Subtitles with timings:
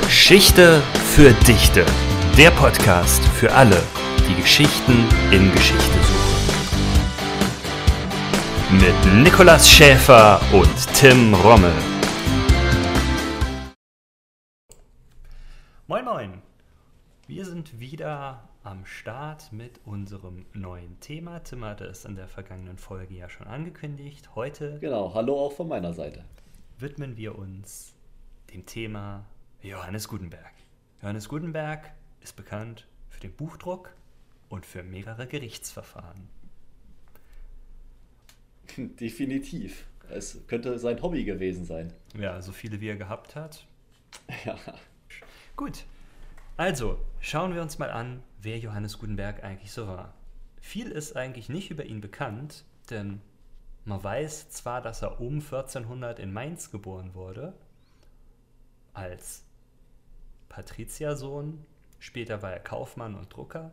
[0.00, 0.80] Geschichte
[1.14, 1.84] für Dichte.
[2.38, 3.76] Der Podcast für alle,
[4.26, 6.32] die Geschichten in Geschichte suchen.
[8.80, 11.74] Mit Nikolas Schäfer und Tim Rommel.
[15.86, 16.42] Moin Moin.
[17.26, 21.40] Wir sind wieder am Start mit unserem neuen Thema.
[21.40, 24.34] Tim hatte es in der vergangenen Folge ja schon angekündigt.
[24.34, 26.24] Heute Genau, hallo auch von meiner Seite.
[26.78, 27.92] widmen wir uns
[28.54, 29.26] dem Thema
[29.62, 30.52] Johannes Gutenberg.
[31.02, 33.94] Johannes Gutenberg ist bekannt für den Buchdruck
[34.48, 36.28] und für mehrere Gerichtsverfahren.
[38.76, 39.86] Definitiv.
[40.10, 41.92] Es könnte sein Hobby gewesen sein.
[42.18, 43.66] Ja, so viele wie er gehabt hat.
[44.44, 44.58] Ja.
[45.56, 45.84] Gut,
[46.56, 50.14] also schauen wir uns mal an, wer Johannes Gutenberg eigentlich so war.
[50.60, 53.20] Viel ist eigentlich nicht über ihn bekannt, denn
[53.84, 57.54] man weiß zwar, dass er um 1400 in Mainz geboren wurde,
[58.92, 59.44] als
[60.52, 61.64] Patriziersohn,
[61.98, 63.72] später war er Kaufmann und Drucker,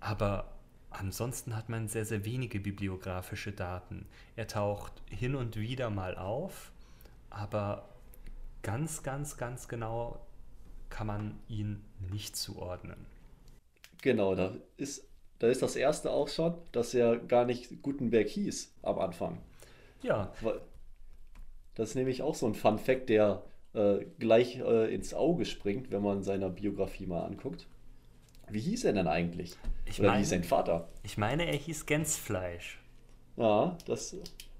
[0.00, 0.52] aber
[0.90, 4.06] ansonsten hat man sehr, sehr wenige bibliografische Daten.
[4.34, 6.72] Er taucht hin und wieder mal auf,
[7.30, 7.88] aber
[8.62, 10.26] ganz, ganz, ganz genau
[10.90, 13.06] kann man ihn nicht zuordnen.
[14.02, 15.06] Genau, da ist,
[15.38, 19.38] da ist das erste auch schon, dass er gar nicht Gutenberg hieß am Anfang.
[20.02, 20.32] Ja,
[21.74, 23.42] Das ist nämlich auch so ein Fun Fact, der
[23.74, 27.66] äh, gleich äh, ins Auge springt, wenn man seiner Biografie mal anguckt.
[28.50, 29.56] Wie hieß er denn eigentlich?
[29.86, 30.88] Ich Oder wie meine- hieß sein Vater?
[31.02, 32.78] ich meine, er hieß Gänsfleisch.
[33.36, 34.14] Ja, das,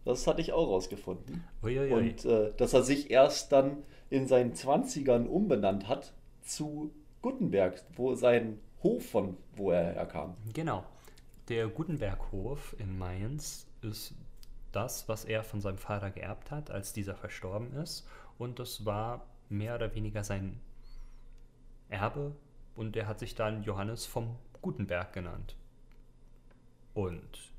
[0.04, 1.44] das hatte ich auch rausgefunden.
[1.62, 1.92] Uiuiui.
[1.92, 6.90] Und äh, dass er sich erst dann in seinen 20ern umbenannt hat zu
[7.20, 10.36] Gutenberg, wo sein Hof von wo er herkam.
[10.54, 10.84] Genau.
[11.48, 14.14] Der Gutenberghof in Mainz ist
[14.72, 18.06] das, was er von seinem Vater geerbt hat, als dieser verstorben ist.
[18.42, 20.58] Und das war mehr oder weniger sein
[21.88, 22.34] Erbe.
[22.74, 25.54] Und er hat sich dann Johannes vom Gutenberg genannt.
[26.92, 27.52] Und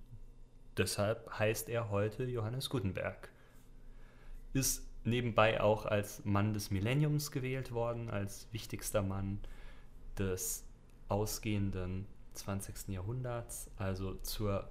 [0.75, 3.29] deshalb heißt er heute Johannes Gutenberg.
[4.51, 9.39] Ist nebenbei auch als Mann des Millenniums gewählt worden, als wichtigster Mann
[10.17, 10.65] des
[11.07, 12.89] ausgehenden 20.
[12.89, 14.69] Jahrhunderts, also zur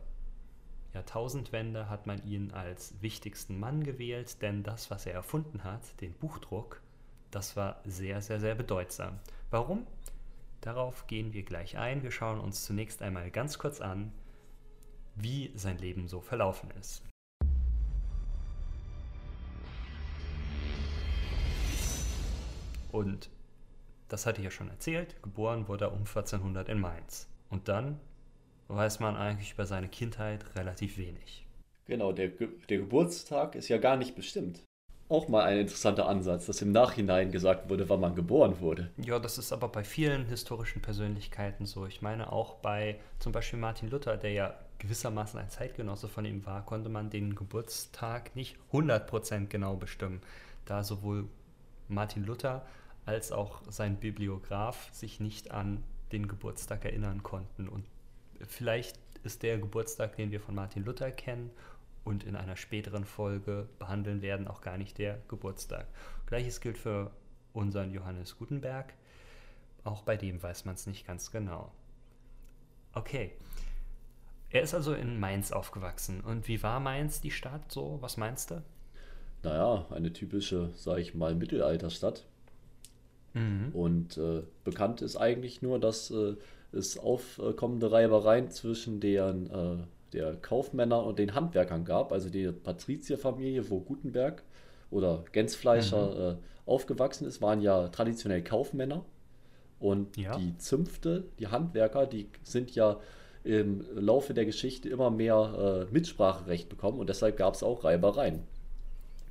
[0.94, 6.12] Jahrtausendwende hat man ihn als wichtigsten Mann gewählt, denn das, was er erfunden hat, den
[6.12, 6.82] Buchdruck,
[7.30, 9.18] das war sehr, sehr, sehr bedeutsam.
[9.50, 9.86] Warum?
[10.60, 12.02] Darauf gehen wir gleich ein.
[12.02, 14.12] Wir schauen uns zunächst einmal ganz kurz an,
[15.14, 17.02] wie sein Leben so verlaufen ist.
[22.92, 23.30] Und
[24.08, 27.28] das hatte ich ja schon erzählt, geboren wurde er um 1400 in Mainz.
[27.48, 27.98] Und dann
[28.68, 31.46] weiß man eigentlich über seine Kindheit relativ wenig.
[31.86, 34.62] Genau, der, Ge der Geburtstag ist ja gar nicht bestimmt.
[35.08, 38.90] Auch mal ein interessanter Ansatz, dass im Nachhinein gesagt wurde, wann man geboren wurde.
[38.96, 41.84] Ja, das ist aber bei vielen historischen Persönlichkeiten so.
[41.86, 46.46] Ich meine auch bei zum Beispiel Martin Luther, der ja gewissermaßen ein Zeitgenosse von ihm
[46.46, 50.22] war, konnte man den Geburtstag nicht 100% genau bestimmen,
[50.64, 51.28] da sowohl
[51.88, 52.64] Martin Luther
[53.04, 57.68] als auch sein Bibliograf sich nicht an den Geburtstag erinnern konnten.
[57.68, 57.84] Und
[58.46, 61.50] vielleicht ist der Geburtstag, den wir von Martin Luther kennen
[62.04, 65.86] und in einer späteren Folge behandeln werden, auch gar nicht der Geburtstag.
[66.26, 67.10] Gleiches gilt für
[67.52, 68.92] unseren Johannes Gutenberg.
[69.84, 71.72] Auch bei dem weiß man es nicht ganz genau.
[72.94, 73.32] Okay.
[74.50, 76.20] Er ist also in Mainz aufgewachsen.
[76.20, 77.98] Und wie war Mainz, die Stadt so?
[78.00, 78.62] Was meinst du?
[79.42, 82.26] Naja, eine typische, sag ich mal, Mittelalterstadt.
[83.72, 86.36] Und äh, bekannt ist eigentlich nur, dass äh,
[86.72, 89.76] es aufkommende Reibereien zwischen deren, äh,
[90.12, 94.42] der Kaufmänner und den Handwerkern gab, also die Patrizierfamilie, wo Gutenberg
[94.90, 99.04] oder Gänsfleischer äh, aufgewachsen ist, waren ja traditionell Kaufmänner.
[99.80, 100.36] Und Ja.
[100.36, 103.00] die Zünfte, die Handwerker, die sind ja
[103.42, 108.44] im Laufe der Geschichte immer mehr äh, Mitspracherecht bekommen und deshalb gab es auch Reibereien.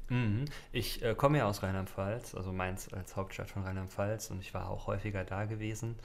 [0.09, 0.45] Mhm.
[0.73, 4.69] Ich äh, komme ja aus Rheinland-Pfalz, also Mainz als Hauptstadt von Rheinland-Pfalz und ich war
[4.69, 5.95] auch häufiger da gewesen.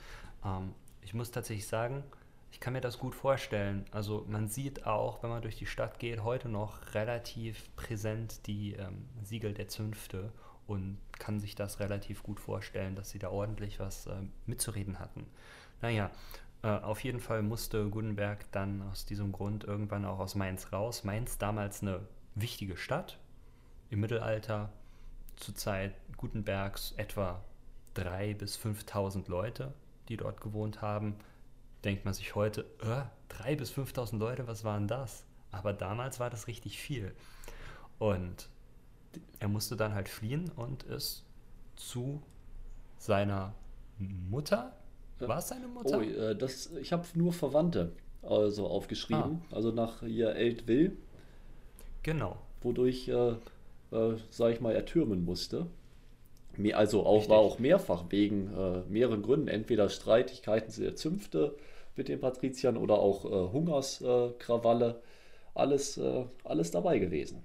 [0.44, 0.72] Ähm,
[1.06, 2.02] ich muss tatsächlich sagen,
[2.50, 3.84] ich kann mir das gut vorstellen.
[3.92, 8.72] Also man sieht auch, wenn man durch die Stadt geht, heute noch relativ präsent die
[8.72, 10.32] ähm, Siegel der Zünfte
[10.66, 15.26] und kann sich das relativ gut vorstellen, dass sie da ordentlich was ähm, mitzureden hatten.
[15.80, 16.10] Naja,
[16.62, 21.04] äh, auf jeden Fall musste Gutenberg dann aus diesem Grund irgendwann auch aus Mainz raus.
[21.04, 22.00] Mainz damals eine
[22.34, 23.20] wichtige Stadt,
[23.90, 24.72] im Mittelalter
[25.36, 27.44] zur Zeit Gutenbergs etwa
[27.94, 29.72] 3.000 bis 5.000 Leute,
[30.08, 31.16] die dort gewohnt haben.
[31.84, 33.02] Denkt man sich heute, äh,
[33.34, 35.24] 3.000 bis 5.000 Leute, was waren das?
[35.50, 37.14] Aber damals war das richtig viel.
[37.98, 38.48] Und
[39.38, 41.24] er musste dann halt fliehen und ist
[41.76, 42.22] zu
[42.98, 43.54] seiner
[43.98, 44.74] Mutter.
[45.18, 45.98] War es seine Mutter?
[45.98, 47.92] Oh, äh, das, ich habe nur Verwandte
[48.22, 49.42] also aufgeschrieben.
[49.50, 49.54] Ah.
[49.56, 50.96] Also nach ihr Eltwill.
[52.02, 52.36] Genau.
[52.62, 53.34] Wodurch, äh,
[53.92, 55.66] äh, sag ich mal, er türmen musste.
[56.74, 57.30] Also auch, Richtig.
[57.30, 61.56] war auch mehrfach wegen äh, mehreren Gründen, entweder Streitigkeiten der Zünfte
[61.96, 65.02] mit den Patriziern oder auch äh, Hungerskrawalle,
[65.54, 67.42] alles, äh, alles dabei gewesen.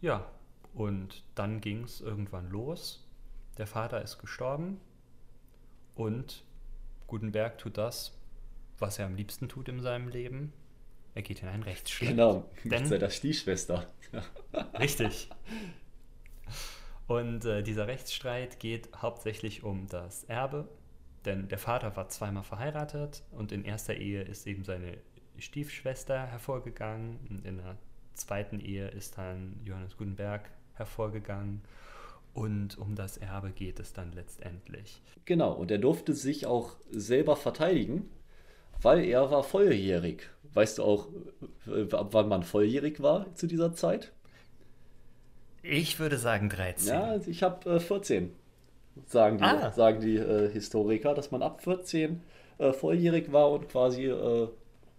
[0.00, 0.26] Ja,
[0.74, 3.04] und dann ging es irgendwann los.
[3.58, 4.80] Der Vater ist gestorben
[5.94, 6.44] und
[7.06, 8.12] Gutenberg tut das,
[8.78, 10.52] was er am liebsten tut in seinem Leben.
[11.14, 12.10] Er geht in einen Rechtsstreit.
[12.10, 13.86] Genau, mit seiner Stiefschwester.
[14.78, 15.30] Richtig.
[17.06, 20.68] Und äh, dieser Rechtsstreit geht hauptsächlich um das Erbe,
[21.24, 24.98] denn der Vater war zweimal verheiratet und in erster Ehe ist eben seine
[25.38, 27.76] Stiefschwester hervorgegangen und in der
[28.14, 31.62] zweiten Ehe ist dann Johannes Gutenberg hervorgegangen
[32.34, 35.00] und um das Erbe geht es dann letztendlich.
[35.24, 38.10] Genau, und er durfte sich auch selber verteidigen,
[38.82, 40.28] weil er war volljährig.
[40.52, 41.08] Weißt du auch,
[41.92, 44.12] ab wann man volljährig war zu dieser Zeit?
[45.68, 46.88] Ich würde sagen 13.
[46.88, 48.32] Ja, also ich habe äh, 14,
[49.06, 49.72] sagen die, ah.
[49.72, 52.20] sagen die äh, Historiker, dass man ab 14
[52.58, 54.48] äh, volljährig war und quasi äh,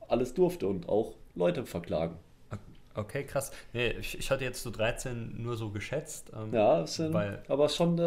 [0.08, 2.16] alles durfte und auch Leute verklagen.
[2.96, 3.52] Okay, krass.
[3.74, 6.31] Nee, ich, ich hatte jetzt so 13 nur so geschätzt.
[6.36, 8.00] Ähm, ja, sind, weil, aber schon,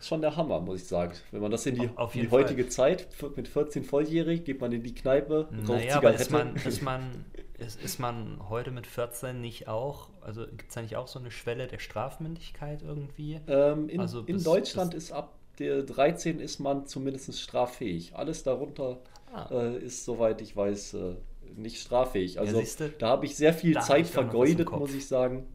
[0.00, 1.12] äh, schon der Hammer, muss ich sagen.
[1.30, 4.82] Wenn man das in die, in die heutige Zeit, mit 14 volljährig, geht man in
[4.82, 7.24] die Kneipe, raucht naja, aber ist man, ist, man,
[7.58, 11.18] ist, ist man heute mit 14 nicht auch, also gibt es da nicht auch so
[11.18, 13.40] eine Schwelle der Strafmündigkeit irgendwie?
[13.46, 18.14] Ähm, in, also bis, in Deutschland bis, ist ab der 13 ist man zumindest straffähig.
[18.14, 19.00] Alles darunter
[19.32, 19.48] ah.
[19.50, 21.14] äh, ist, soweit ich weiß, äh,
[21.56, 22.38] nicht straffähig.
[22.38, 25.46] Also ja, da habe ich sehr viel Zeit vergeudet, muss ich sagen.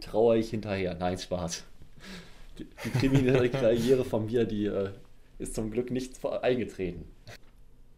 [0.00, 0.94] Trauere ich hinterher.
[0.94, 1.64] Nein, Spaß.
[2.58, 4.90] Die, die kriminelle Karriere von mir, die äh,
[5.38, 7.06] ist zum Glück nicht eingetreten.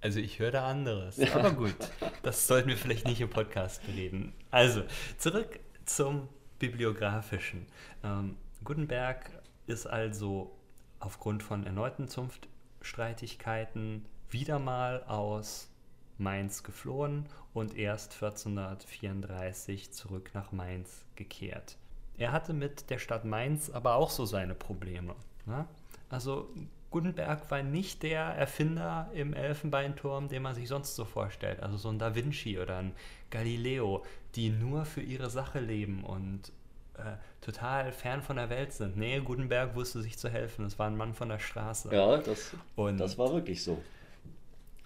[0.01, 1.17] Also ich höre da anderes.
[1.17, 1.35] Ja.
[1.35, 1.75] Aber gut,
[2.23, 4.33] das sollten wir vielleicht nicht im Podcast reden.
[4.51, 4.85] Also,
[5.19, 7.67] zurück zum Bibliografischen.
[8.05, 9.31] Ähm, Gutenberg
[9.67, 10.57] ist also
[11.01, 15.71] aufgrund von erneuten Zunftstreitigkeiten wieder mal aus
[16.19, 21.77] Mainz geflohen und erst 1434 zurück nach Mainz gekehrt.
[22.19, 25.15] Er hatte mit der Stadt Mainz aber auch so seine Probleme.
[25.45, 25.67] Ne?
[26.09, 26.49] Also
[26.91, 31.63] Gutenberg war nicht der Erfinder im Elfenbeinturm, den man sich sonst so vorstellt.
[31.63, 32.93] Also so ein Da Vinci oder ein
[33.31, 34.05] Galileo,
[34.35, 36.53] die nur für ihre Sache leben und
[36.95, 38.97] äh, total fern von der Welt sind.
[38.97, 40.65] Nee, Gutenberg wusste sich zu helfen.
[40.65, 41.95] Es war ein Mann von der Straße.
[41.95, 43.83] Ja, das, und das war wirklich so.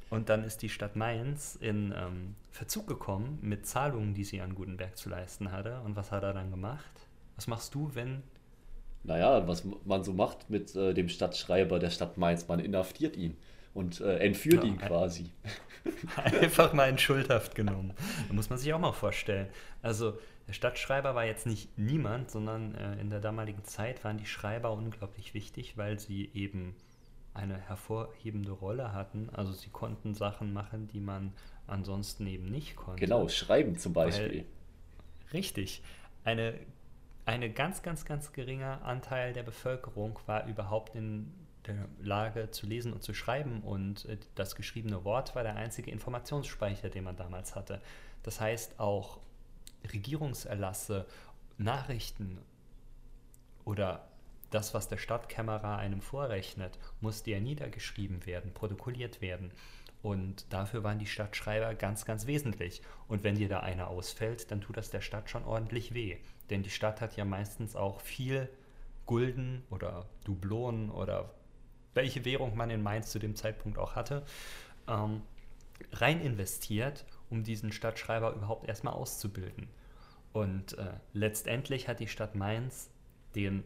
[0.09, 4.57] Und dann ist die Stadt Mainz in ähm, Verzug gekommen mit Zahlungen, die sie an
[4.57, 5.81] Gutenberg zu leisten hatte.
[5.83, 6.91] Und was hat er dann gemacht?
[7.41, 8.23] Was machst du, wenn.
[9.03, 13.35] Naja, was man so macht mit äh, dem Stadtschreiber der Stadt Mainz, man inhaftiert ihn
[13.73, 15.31] und äh, entführt ja, ihn quasi.
[16.17, 17.95] Einfach mal in Schuldhaft genommen.
[18.29, 19.49] Da muss man sich auch mal vorstellen.
[19.81, 24.27] Also, der Stadtschreiber war jetzt nicht niemand, sondern äh, in der damaligen Zeit waren die
[24.27, 26.77] Schreiber unglaublich wichtig, weil sie eben
[27.33, 29.31] eine hervorhebende Rolle hatten.
[29.33, 31.33] Also sie konnten Sachen machen, die man
[31.67, 33.01] ansonsten eben nicht konnte.
[33.01, 34.29] Genau, schreiben zum Beispiel.
[34.29, 35.83] Weil, richtig.
[36.23, 36.53] Eine,
[37.31, 41.33] eine ganz, ganz, ganz geringer Anteil der Bevölkerung war überhaupt in
[41.65, 45.93] der Lage zu lesen und zu schreiben und äh, das geschriebene Wort war der einzige
[45.93, 47.81] Informationsspeicher, den man damals hatte.
[48.25, 49.21] Das heißt auch
[49.93, 51.07] Regierungserlasse,
[51.57, 52.39] Nachrichten
[53.65, 54.09] oder
[54.51, 59.53] das, was der Stadtkämmerer einem vorrechnet, musste ja niedergeschrieben werden, protokolliert werden.
[60.03, 62.83] Und dafür waren die Stadtschreiber ganz, ganz wesentlich.
[63.07, 66.17] Und wenn dir da einer ausfällt, dann tut das der Stadt schon ordentlich weh.
[66.51, 68.49] Denn die Stadt hat ja meistens auch viel
[69.07, 71.31] Gulden oder Dublonen oder
[71.95, 74.25] welche Währung man in Mainz zu dem Zeitpunkt auch hatte,
[74.89, 75.23] ähm,
[75.93, 79.69] rein investiert, um diesen Stadtschreiber überhaupt erstmal auszubilden.
[80.33, 82.91] Und äh, letztendlich hat die Stadt Mainz
[83.35, 83.65] den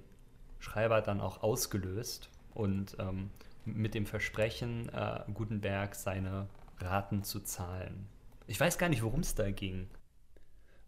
[0.59, 3.31] Schreiber dann auch ausgelöst und ähm,
[3.67, 6.49] mit dem Versprechen, äh, Gutenberg seine
[6.79, 8.09] Raten zu zahlen.
[8.47, 9.89] Ich weiß gar nicht, worum es da ging.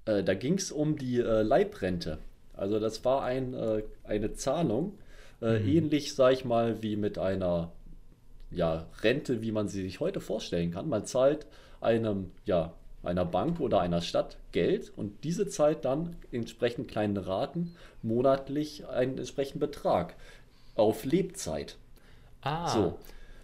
[0.07, 2.19] Äh, da ging es um die äh, Leibrente.
[2.57, 4.95] Also das war ein, äh, eine Zahlung,
[5.43, 5.69] äh, mhm.
[5.69, 7.71] ähnlich, sag ich mal, wie mit einer
[8.51, 10.89] ja, Rente, wie man sie sich heute vorstellen kann.
[10.89, 11.47] Man zahlt
[11.81, 12.73] einem ja,
[13.03, 19.19] einer Bank oder einer Stadt Geld und diese zahlt dann entsprechend kleinen Raten monatlich einen
[19.19, 20.15] entsprechenden Betrag
[20.75, 21.77] auf Lebzeit.
[22.41, 22.69] Ah.
[22.69, 22.99] So.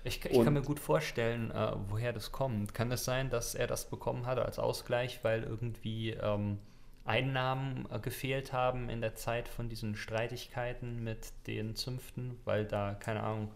[0.05, 2.75] Ich, ich kann mir gut vorstellen, äh, woher das kommt.
[2.75, 6.59] Kann es das sein, dass er das bekommen hatte als Ausgleich, weil irgendwie ähm,
[7.05, 12.95] Einnahmen äh, gefehlt haben in der Zeit von diesen Streitigkeiten mit den Zünften, weil da,
[12.95, 13.51] keine Ahnung,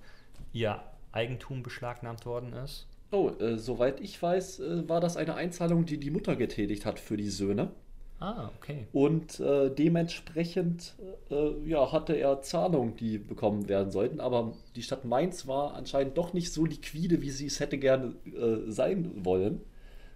[0.53, 0.81] ihr
[1.13, 2.87] Eigentum beschlagnahmt worden ist?
[3.11, 6.99] Oh, äh, soweit ich weiß, äh, war das eine Einzahlung, die die Mutter getätigt hat
[6.99, 7.71] für die Söhne.
[8.19, 8.87] Ah, okay.
[8.93, 10.95] Und äh, dementsprechend
[11.31, 14.21] äh, ja, hatte er Zahlungen, die bekommen werden sollten.
[14.21, 18.15] Aber die Stadt Mainz war anscheinend doch nicht so liquide, wie sie es hätte gerne
[18.27, 19.61] äh, sein wollen.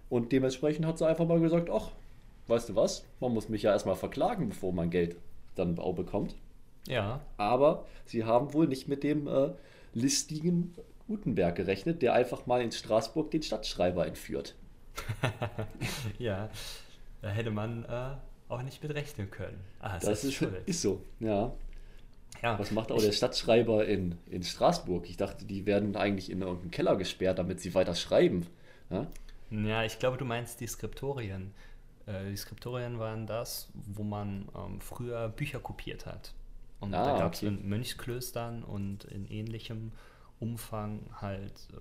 [0.09, 1.91] Und dementsprechend hat sie einfach mal gesagt, ach,
[2.47, 5.15] weißt du was, man muss mich ja erstmal verklagen, bevor man Geld
[5.55, 6.35] dann auch bekommt.
[6.87, 7.21] Ja.
[7.37, 9.51] Aber sie haben wohl nicht mit dem äh,
[9.93, 10.73] listigen
[11.07, 14.55] Gutenberg gerechnet, der einfach mal in Straßburg den Stadtschreiber entführt.
[16.19, 16.49] ja,
[17.21, 18.15] da hätte man äh,
[18.49, 19.59] auch nicht mit rechnen können.
[19.79, 21.51] Ah, das ist, ist, so, ja.
[22.41, 22.59] ja.
[22.59, 25.07] Was macht auch der Stadtschreiber in, in Straßburg?
[25.09, 28.47] Ich dachte, die werden eigentlich in irgendeinen Keller gesperrt, damit sie weiter schreiben.
[28.89, 29.07] Ja,
[29.51, 31.53] ja ich glaube, du meinst die Skriptorien.
[32.07, 36.33] Äh, die Skriptorien waren das, wo man ähm, früher Bücher kopiert hat.
[36.79, 37.49] Und ah, da gab es okay.
[37.49, 39.91] in Mönchsklöstern und in ähnlichem
[40.39, 41.77] Umfang halt äh,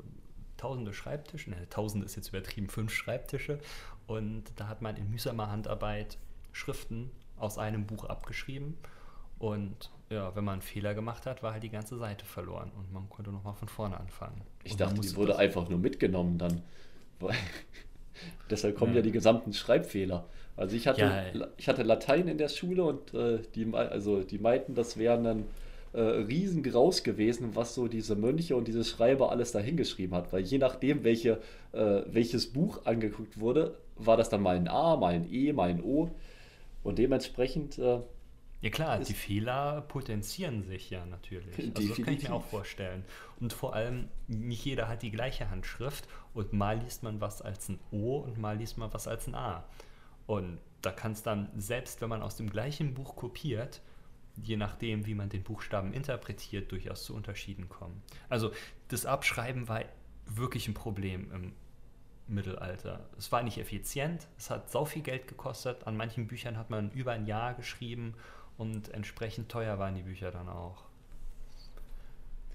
[0.59, 3.59] tausende Schreibtische, ne, tausende ist jetzt übertrieben, fünf Schreibtische
[4.11, 6.19] und da hat man in mühsamer Handarbeit
[6.50, 8.76] Schriften aus einem Buch abgeschrieben.
[9.38, 12.93] Und ja, wenn man einen Fehler gemacht hat, war halt die ganze Seite verloren und
[12.93, 14.43] man konnte nochmal von vorne anfangen.
[14.64, 16.61] Ich und dachte, die wurde einfach nur mitgenommen dann.
[18.50, 18.97] Deshalb kommen ja.
[18.97, 19.02] ja.
[19.02, 20.26] die gesamten Schreibfehler.
[20.57, 21.02] Also ich hatte,
[21.33, 25.23] ja, ich hatte Latein in der Schule und äh, die, also die meinten, das wären
[25.23, 25.45] dann
[25.93, 30.33] äh, riesengraus gewesen, was so diese Mönche und diese Schreiber alles dahingeschrieben hat.
[30.33, 31.40] Weil je nachdem, welche,
[31.71, 33.76] äh, welches Buch angeguckt wurde,
[34.07, 36.11] war das dann mal ein A, mal ein E, mal ein O.
[36.83, 37.78] Und dementsprechend.
[37.78, 38.00] Äh,
[38.62, 41.57] ja klar, die Fehler potenzieren sich ja natürlich.
[41.59, 43.04] Also das kann ich mir auch vorstellen.
[43.40, 47.71] Und vor allem, nicht jeder hat die gleiche Handschrift und mal liest man was als
[47.71, 49.64] ein O und mal liest man was als ein A.
[50.26, 53.80] Und da kann es dann, selbst wenn man aus dem gleichen Buch kopiert,
[54.37, 58.02] je nachdem, wie man den Buchstaben interpretiert, durchaus zu Unterschieden kommen.
[58.28, 58.52] Also
[58.88, 59.85] das Abschreiben war
[60.26, 61.52] wirklich ein Problem im
[62.30, 63.08] Mittelalter.
[63.18, 65.87] Es war nicht effizient, es hat sau viel Geld gekostet.
[65.87, 68.14] An manchen Büchern hat man über ein Jahr geschrieben
[68.56, 70.84] und entsprechend teuer waren die Bücher dann auch.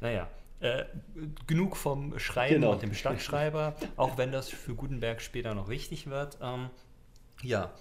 [0.01, 0.27] Naja,
[0.60, 0.86] äh,
[1.48, 2.72] genug vom Schreiben genau.
[2.72, 6.38] und dem Stadtschreiber, auch wenn das für Gutenberg später noch wichtig wird.
[6.41, 6.70] Ähm,
[7.41, 7.74] ja,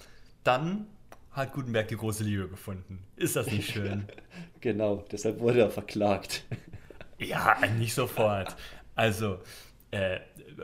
[0.43, 0.87] dann
[1.31, 3.05] hat Gutenberg die große Liebe gefunden.
[3.17, 4.07] Ist das nicht schön?
[4.61, 6.45] genau, deshalb wurde er verklagt.
[7.19, 8.57] ja, nicht sofort.
[8.95, 9.39] Also,
[9.95, 10.21] äh,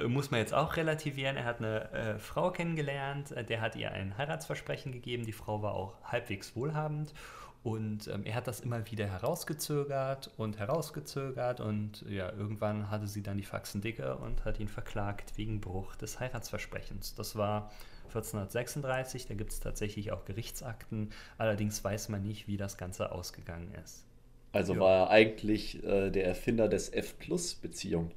[0.09, 1.37] muss man jetzt auch relativieren.
[1.37, 5.25] Er hat eine äh, Frau kennengelernt, äh, der hat ihr ein Heiratsversprechen gegeben.
[5.25, 7.15] Die Frau war auch halbwegs wohlhabend
[7.63, 13.23] und ähm, er hat das immer wieder herausgezögert und herausgezögert und ja, irgendwann hatte sie
[13.23, 17.15] dann die Faxen dicke und hat ihn verklagt wegen Bruch des Heiratsversprechens.
[17.15, 17.71] Das war
[18.07, 23.73] 1436, da gibt es tatsächlich auch Gerichtsakten, allerdings weiß man nicht, wie das Ganze ausgegangen
[23.85, 24.07] ist.
[24.53, 24.81] Also jo.
[24.81, 28.11] war er eigentlich äh, der Erfinder des F-Plus-Beziehung.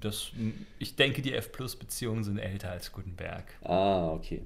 [0.00, 0.32] Das,
[0.78, 3.44] ich denke, die F-Plus-Beziehungen sind älter als Gutenberg.
[3.62, 4.42] Ah, okay.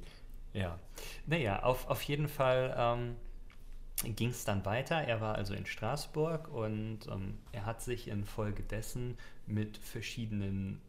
[0.53, 0.79] Ja.
[1.27, 3.17] Naja, auf, auf jeden Fall ähm,
[4.15, 4.97] ging es dann weiter.
[4.97, 10.81] Er war also in Straßburg und ähm, er hat sich infolgedessen mit verschiedenen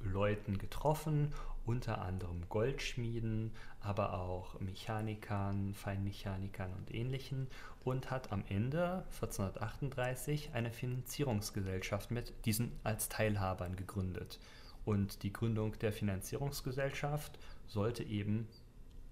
[0.00, 1.32] Leuten getroffen,
[1.64, 7.48] unter anderem Goldschmieden, aber auch Mechanikern, Feinmechanikern und ähnlichen
[7.84, 14.40] und hat am Ende 1438 eine Finanzierungsgesellschaft mit diesen als Teilhabern gegründet.
[14.84, 18.48] Und die Gründung der Finanzierungsgesellschaft sollte eben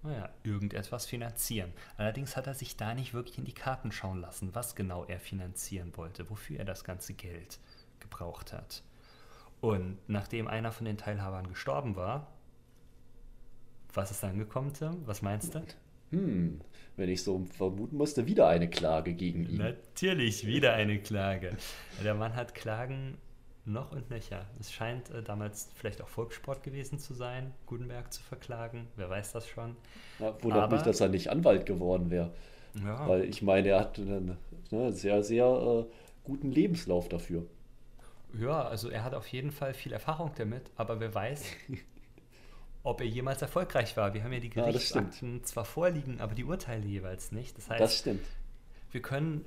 [0.03, 1.71] naja, irgendetwas finanzieren.
[1.97, 5.19] Allerdings hat er sich da nicht wirklich in die Karten schauen lassen, was genau er
[5.19, 7.59] finanzieren wollte, wofür er das ganze Geld
[7.99, 8.83] gebraucht hat.
[9.61, 12.27] Und nachdem einer von den Teilhabern gestorben war,
[13.93, 14.97] was ist dann gekommen, Tim?
[15.05, 15.61] Was meinst du?
[16.11, 16.59] Hm,
[16.97, 19.57] wenn ich so vermuten musste, wieder eine Klage gegen ihn.
[19.57, 21.55] Natürlich, wieder eine Klage.
[22.03, 23.17] Der Mann hat Klagen
[23.65, 24.45] noch und nöcher.
[24.59, 28.87] Es scheint äh, damals vielleicht auch Volkssport gewesen zu sein, Gutenberg zu verklagen.
[28.95, 29.75] Wer weiß das schon.
[30.19, 32.33] Ja, wundert mich, dass er nicht Anwalt geworden wäre.
[32.83, 33.07] Ja.
[33.07, 34.37] Weil ich meine, er hat einen
[34.71, 35.85] ne, sehr, sehr äh,
[36.23, 37.45] guten Lebenslauf dafür.
[38.39, 41.43] Ja, also er hat auf jeden Fall viel Erfahrung damit, aber wer weiß,
[42.83, 44.13] ob er jemals erfolgreich war.
[44.13, 47.57] Wir haben ja die Gerichtsakten ja, zwar vorliegen, aber die Urteile jeweils nicht.
[47.57, 48.25] Das heißt, das stimmt.
[48.91, 49.45] wir können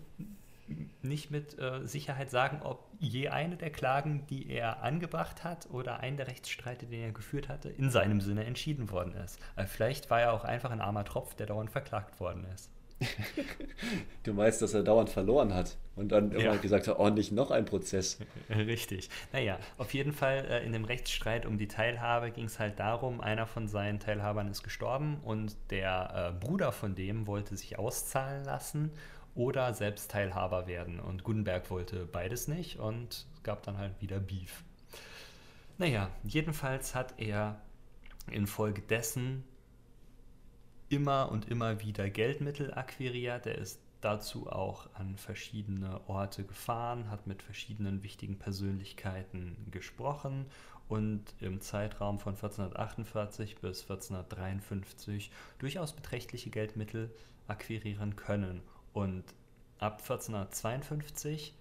[1.02, 6.00] nicht mit äh, Sicherheit sagen, ob je eine der Klagen, die er angebracht hat, oder
[6.00, 9.38] ein der Rechtsstreite, den er geführt hatte, in seinem Sinne entschieden worden ist.
[9.56, 12.70] Also vielleicht war er auch einfach ein armer Tropf, der dauernd verklagt worden ist.
[14.22, 16.38] Du meinst, dass er dauernd verloren hat und dann ja.
[16.38, 18.18] immer gesagt hat, oh, nicht noch ein Prozess.
[18.50, 19.08] Richtig.
[19.32, 23.20] Naja, auf jeden Fall äh, in dem Rechtsstreit um die Teilhabe ging es halt darum,
[23.20, 28.44] einer von seinen Teilhabern ist gestorben und der äh, Bruder von dem wollte sich auszahlen
[28.44, 28.90] lassen
[29.34, 31.00] oder selbst Teilhaber werden.
[31.00, 34.64] Und Gutenberg wollte beides nicht und es gab dann halt wieder Beef.
[35.78, 37.60] Naja, jedenfalls hat er
[38.30, 39.44] infolgedessen
[40.94, 43.46] immer und immer wieder Geldmittel akquiriert.
[43.46, 50.46] Er ist dazu auch an verschiedene Orte gefahren, hat mit verschiedenen wichtigen Persönlichkeiten gesprochen
[50.88, 57.10] und im Zeitraum von 1448 bis 1453 durchaus beträchtliche Geldmittel
[57.48, 58.62] akquirieren können.
[58.92, 59.24] Und
[59.80, 61.54] ab 1452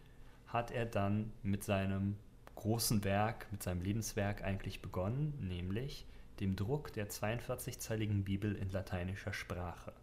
[0.46, 2.18] hat er dann mit seinem
[2.56, 6.06] großen Werk, mit seinem Lebenswerk eigentlich begonnen, nämlich
[6.40, 9.94] dem Druck der 42-zeiligen Bibel in lateinischer Sprache.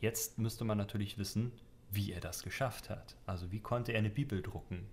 [0.00, 1.52] Jetzt müsste man natürlich wissen,
[1.90, 3.16] wie er das geschafft hat.
[3.26, 4.86] Also wie konnte er eine Bibel drucken?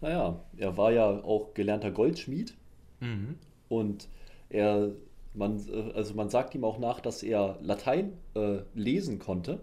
[0.00, 2.56] Naja, er war ja auch gelernter Goldschmied
[3.00, 3.36] mhm.
[3.68, 4.08] und
[4.48, 4.92] er,
[5.34, 5.60] man,
[5.94, 9.60] also man sagt ihm auch nach, dass er Latein äh, lesen konnte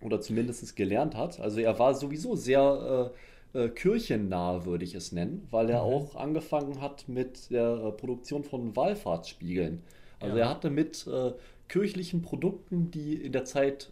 [0.00, 1.40] oder zumindest gelernt hat.
[1.40, 3.12] Also er war sowieso sehr
[3.54, 5.92] äh, äh, kirchennah, würde ich es nennen, weil er mhm.
[5.92, 9.82] auch angefangen hat mit der äh, Produktion von Wallfahrtsspiegeln.
[10.20, 10.44] Also ja.
[10.44, 11.32] er hatte mit äh,
[11.68, 13.90] kirchlichen Produkten, die in der Zeit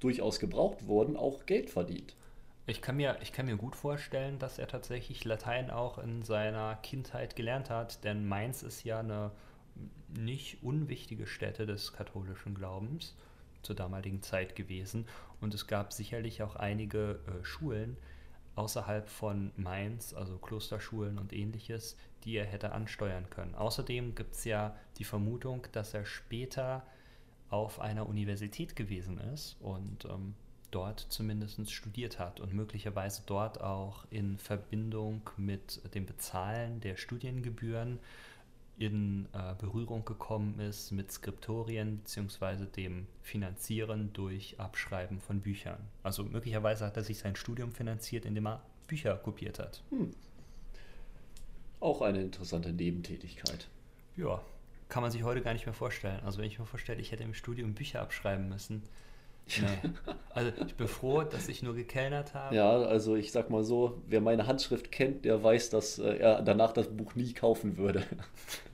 [0.00, 2.14] durchaus gebraucht wurden, auch Geld verdient.
[2.66, 6.76] Ich kann, mir, ich kann mir gut vorstellen, dass er tatsächlich Latein auch in seiner
[6.76, 9.32] Kindheit gelernt hat, denn Mainz ist ja eine
[10.16, 13.14] nicht unwichtige Stätte des katholischen Glaubens
[13.62, 15.06] zur damaligen Zeit gewesen.
[15.40, 17.96] Und es gab sicherlich auch einige äh, Schulen
[18.56, 23.54] außerhalb von Mainz, also Klosterschulen und ähnliches, die er hätte ansteuern können.
[23.54, 26.84] Außerdem gibt es ja die Vermutung, dass er später
[27.48, 30.34] auf einer Universität gewesen ist und ähm,
[30.70, 37.98] dort zumindest studiert hat und möglicherweise dort auch in Verbindung mit dem Bezahlen der Studiengebühren
[38.80, 42.64] in äh, Berührung gekommen ist mit Skriptorien bzw.
[42.64, 45.86] dem Finanzieren durch Abschreiben von Büchern.
[46.02, 49.82] Also möglicherweise hat er sich sein Studium finanziert, indem er Bücher kopiert hat.
[49.90, 50.12] Hm.
[51.78, 53.68] Auch eine interessante Nebentätigkeit.
[54.16, 54.40] Ja,
[54.88, 56.20] kann man sich heute gar nicht mehr vorstellen.
[56.24, 58.82] Also wenn ich mir vorstelle, ich hätte im Studium Bücher abschreiben müssen,
[59.58, 59.90] Nee.
[60.32, 62.54] Also ich bin froh, dass ich nur gekellnert habe.
[62.54, 66.42] Ja, also ich sag mal so, wer meine Handschrift kennt, der weiß, dass äh, er
[66.42, 68.04] danach das Buch nie kaufen würde.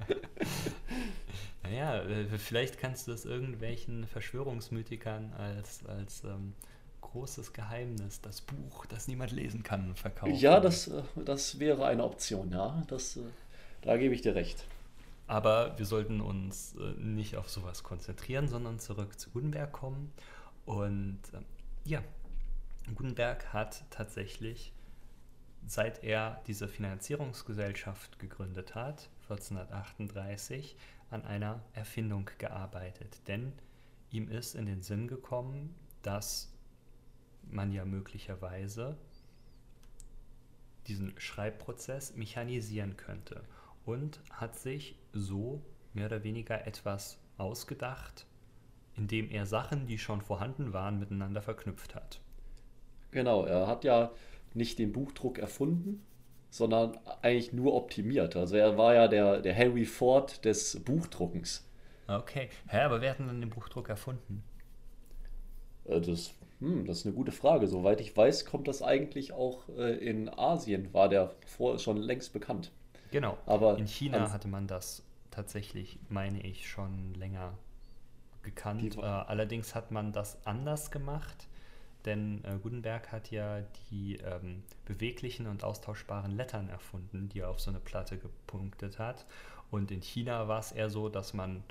[1.63, 6.53] naja, äh, vielleicht kannst du es irgendwelchen Verschwörungsmythikern als, als ähm,
[7.01, 10.35] großes Geheimnis, das Buch, das niemand lesen kann, verkaufen.
[10.35, 12.83] Ja, das, äh, das wäre eine Option, ja.
[12.87, 13.19] Das,
[13.81, 14.63] da gebe ich dir recht.
[15.27, 20.13] Aber wir sollten uns nicht auf sowas konzentrieren, sondern zurück zu Gutenberg kommen.
[20.67, 21.41] Und äh,
[21.85, 22.03] ja,
[22.95, 24.73] Gutenberg hat tatsächlich,
[25.67, 30.77] seit er diese Finanzierungsgesellschaft gegründet hat, 1438,
[31.11, 33.21] an einer Erfindung gearbeitet.
[33.29, 33.53] Denn
[34.11, 36.53] ihm ist in den Sinn gekommen, dass
[37.49, 38.97] man ja möglicherweise
[40.89, 43.45] diesen Schreibprozess mechanisieren könnte
[43.85, 45.63] und hat sich so
[45.95, 48.27] mehr oder weniger etwas ausgedacht,
[48.97, 52.21] indem er Sachen, die schon vorhanden waren, miteinander verknüpft hat.
[53.11, 54.11] Genau, er hat ja
[54.55, 56.05] nicht den Buchdruck erfunden,
[56.51, 58.37] sondern eigentlich nur optimiert.
[58.37, 61.69] Also er war ja der, der Henry Ford des Buchdruckens.
[62.09, 64.43] Okay, hä, aber wer hat denn den Buchdruck erfunden?
[65.85, 67.67] Äh, das, hm, das ist eine gute Frage.
[67.69, 72.33] Soweit ich weiß, kommt das eigentlich auch äh, in Asien, war der vor schon längst
[72.33, 72.71] bekannt.
[73.11, 77.57] Genau, aber in China hatte man das tatsächlich, meine ich, schon länger
[78.47, 78.97] gekannt.
[78.97, 81.49] Äh, allerdings hat man das anders gemacht,
[82.07, 87.61] denn äh, Gutenberg hat ja die ähm, beweglichen und austauschbaren Lettern erfunden, die er auf
[87.61, 89.27] so eine Platte gepunktet hat.
[89.71, 91.63] Und in China war es eher so, dass man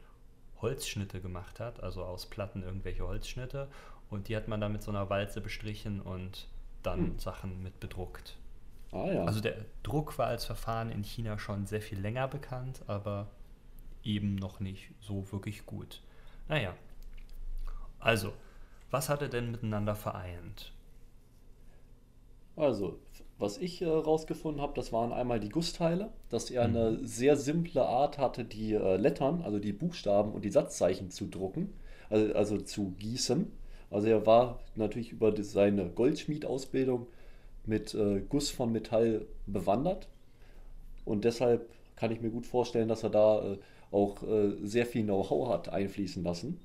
[0.61, 3.69] Holzschnitte gemacht hat, also aus Platten irgendwelche Holzschnitte.
[4.09, 6.47] Und die hat man dann mit so einer Walze bestrichen und
[6.83, 7.19] dann hm.
[7.19, 8.37] Sachen mit bedruckt.
[8.91, 9.23] Ah, ja.
[9.25, 13.27] Also der Druck war als Verfahren in China schon sehr viel länger bekannt, aber
[14.03, 16.01] eben noch nicht so wirklich gut.
[16.47, 16.75] Naja.
[17.99, 18.33] Also,
[18.91, 20.71] was hat er denn miteinander vereint?
[22.55, 22.99] Also,
[23.37, 26.75] was ich äh, rausgefunden habe, das waren einmal die Gussteile, dass er mhm.
[26.75, 31.27] eine sehr simple Art hatte, die äh, Lettern, also die Buchstaben und die Satzzeichen zu
[31.27, 31.73] drucken,
[32.09, 33.51] also, also zu gießen.
[33.91, 37.07] Also er war natürlich über die, seine Goldschmiedausbildung
[37.65, 40.07] mit äh, Guss von Metall bewandert
[41.03, 43.57] und deshalb kann ich mir gut vorstellen, dass er da äh,
[43.95, 46.59] auch äh, sehr viel Know-how hat einfließen lassen.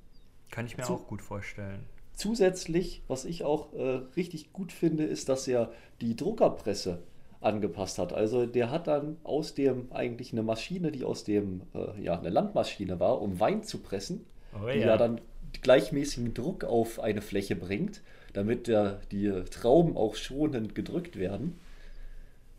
[0.50, 1.84] Kann ich mir Zu auch gut vorstellen.
[2.12, 6.98] Zusätzlich, was ich auch äh, richtig gut finde, ist, dass er die Druckerpresse
[7.40, 8.12] angepasst hat.
[8.12, 12.28] Also der hat dann aus dem eigentlich eine Maschine, die aus dem, äh, ja, eine
[12.28, 14.88] Landmaschine war, um Wein zu pressen, oh, die ja.
[14.88, 15.20] ja dann
[15.62, 18.02] gleichmäßigen Druck auf eine Fläche bringt,
[18.34, 21.58] damit der, die Trauben auch schonend gedrückt werden.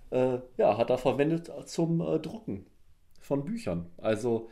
[0.10, 2.66] Äh, ja, hat er verwendet zum äh, Drucken
[3.22, 3.86] von Büchern.
[3.98, 4.50] Also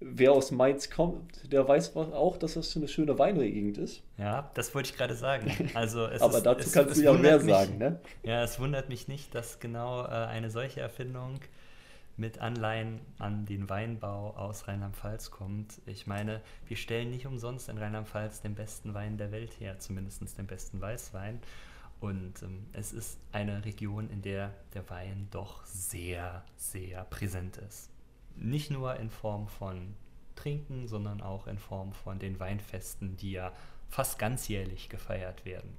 [0.00, 4.02] wer aus Mainz kommt, der weiß auch, dass das eine schöne Weinregend ist.
[4.16, 5.70] Ja, das wollte ich gerade sagen.
[5.74, 8.00] Also Aber ist, dazu es, kannst es du ja mehr mich, sagen, ne?
[8.22, 11.40] Ja, es wundert mich nicht, dass genau äh, eine solche Erfindung
[12.16, 15.80] mit Anleihen an den Weinbau aus Rheinland-Pfalz kommt.
[15.86, 20.36] Ich meine, wir stellen nicht umsonst in Rheinland-Pfalz den besten Wein der Welt her, zumindest
[20.36, 21.40] den besten Weißwein.
[22.00, 27.90] Und ähm, es ist eine Region, in der der Wein doch sehr, sehr präsent ist
[28.40, 29.94] nicht nur in Form von
[30.36, 33.52] Trinken, sondern auch in Form von den Weinfesten, die ja
[33.88, 35.76] fast ganzjährlich gefeiert werden.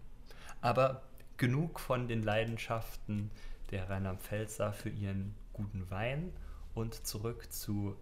[0.62, 1.04] Aber
[1.38, 3.32] genug von den Leidenschaften
[3.72, 6.34] der Rheinland-Pfälzer für ihren guten Wein
[6.74, 7.96] und zurück zu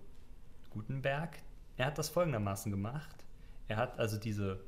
[0.72, 1.38] Gutenberg.
[1.78, 3.26] Er hat das folgendermaßen gemacht.
[3.68, 4.60] Er hat also diese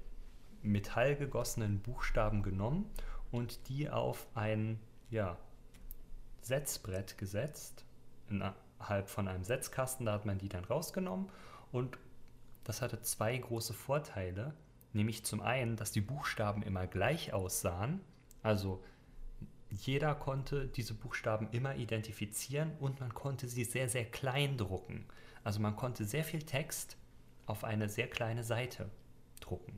[0.61, 2.89] metallgegossenen Buchstaben genommen
[3.31, 5.37] und die auf ein ja,
[6.41, 7.85] Setzbrett gesetzt,
[8.29, 8.43] in
[8.79, 11.29] halb von einem Setzkasten, da hat man die dann rausgenommen
[11.71, 11.97] und
[12.63, 14.53] das hatte zwei große Vorteile,
[14.93, 18.01] nämlich zum einen, dass die Buchstaben immer gleich aussahen,
[18.43, 18.83] also
[19.71, 25.05] jeder konnte diese Buchstaben immer identifizieren und man konnte sie sehr, sehr klein drucken.
[25.43, 26.97] Also man konnte sehr viel Text
[27.45, 28.89] auf eine sehr kleine Seite
[29.39, 29.77] drucken.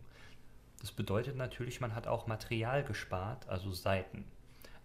[0.79, 4.25] Das bedeutet natürlich, man hat auch Material gespart, also Seiten.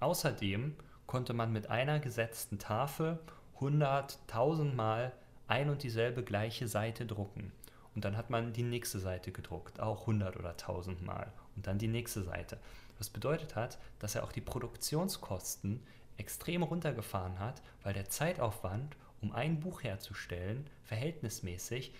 [0.00, 0.76] Außerdem
[1.06, 3.18] konnte man mit einer gesetzten Tafel
[3.56, 5.12] 100, 1000 Mal
[5.48, 7.52] ein und dieselbe gleiche Seite drucken.
[7.94, 11.32] Und dann hat man die nächste Seite gedruckt, auch 100 oder 1000 Mal.
[11.54, 12.58] Und dann die nächste Seite.
[12.98, 15.82] Was bedeutet hat, dass er auch die Produktionskosten
[16.18, 21.94] extrem runtergefahren hat, weil der Zeitaufwand, um ein Buch herzustellen, verhältnismäßig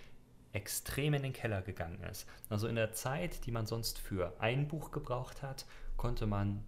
[0.53, 2.27] extrem in den Keller gegangen ist.
[2.49, 5.65] Also in der Zeit, die man sonst für ein Buch gebraucht hat,
[5.97, 6.63] konnte man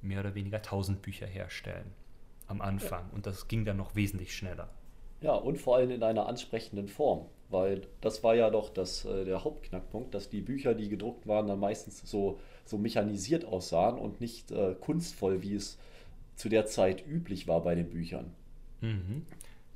[0.00, 1.92] mehr oder weniger 1000 Bücher herstellen
[2.48, 3.08] am Anfang.
[3.12, 4.68] Und das ging dann noch wesentlich schneller.
[5.20, 7.26] Ja, und vor allem in einer ansprechenden Form.
[7.50, 11.46] Weil das war ja doch das, äh, der Hauptknackpunkt, dass die Bücher, die gedruckt waren,
[11.46, 15.78] dann meistens so, so mechanisiert aussahen und nicht äh, kunstvoll, wie es
[16.36, 18.32] zu der Zeit üblich war bei den Büchern.
[18.80, 19.24] Mhm.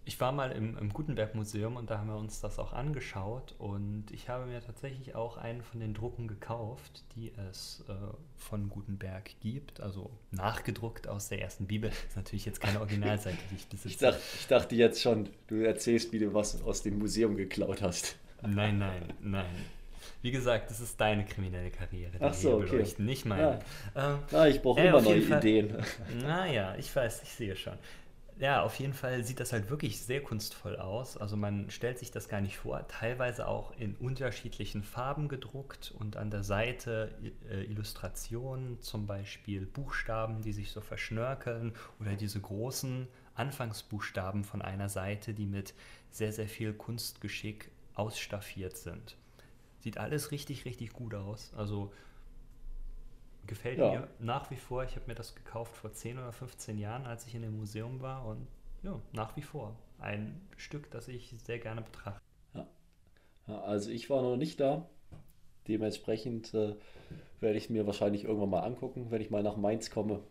[0.05, 4.07] Ich war mal im, im Gutenberg-Museum und da haben wir uns das auch angeschaut und
[4.11, 7.93] ich habe mir tatsächlich auch einen von den Drucken gekauft, die es äh,
[8.37, 11.91] von Gutenberg gibt, also nachgedruckt aus der ersten Bibel.
[11.91, 13.89] Das ist natürlich jetzt keine Originalseite, die ich besitze.
[13.89, 17.81] Ich, dacht, ich dachte jetzt schon, du erzählst, wie du was aus dem Museum geklaut
[17.81, 18.17] hast.
[18.43, 19.55] Nein, nein, nein.
[20.21, 22.71] Wie gesagt, das ist deine kriminelle Karriere, die Ach so, okay.
[22.71, 23.61] beleuchten, nicht meine.
[23.95, 24.15] Ja.
[24.15, 25.77] Ähm, ah, ich brauche äh, immer neue Fall, Ideen.
[26.23, 27.75] Naja, ich weiß, ich sehe schon.
[28.39, 31.17] Ja, auf jeden Fall sieht das halt wirklich sehr kunstvoll aus.
[31.17, 32.87] Also man stellt sich das gar nicht vor.
[32.89, 37.15] Teilweise auch in unterschiedlichen Farben gedruckt und an der Seite
[37.49, 44.89] äh, Illustrationen, zum Beispiel Buchstaben, die sich so verschnörkeln oder diese großen Anfangsbuchstaben von einer
[44.89, 45.75] Seite, die mit
[46.11, 49.17] sehr, sehr viel Kunstgeschick ausstaffiert sind.
[49.81, 51.53] Sieht alles richtig, richtig gut aus.
[51.57, 51.93] Also
[53.47, 53.91] Gefällt ja.
[53.91, 54.85] mir nach wie vor.
[54.85, 58.01] Ich habe mir das gekauft vor 10 oder 15 Jahren, als ich in dem Museum
[58.01, 58.25] war.
[58.25, 58.47] Und
[58.83, 62.21] ja, nach wie vor ein Stück, das ich sehr gerne betrachte.
[62.55, 62.67] Ja.
[63.49, 64.89] ja also ich war noch nicht da.
[65.69, 66.75] Dementsprechend äh,
[67.41, 70.23] werde ich mir wahrscheinlich irgendwann mal angucken, wenn ich mal nach Mainz komme.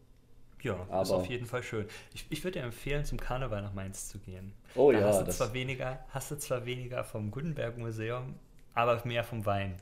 [0.62, 1.88] Ja, Aber ist auf jeden Fall schön.
[2.14, 4.54] Ich, ich würde dir empfehlen, zum Karneval nach Mainz zu gehen.
[4.76, 5.08] Oh da ja.
[5.08, 8.36] Hast du, zwar weniger, hast du zwar weniger vom Gutenberg Museum,
[8.74, 9.76] aber mehr vom Wein.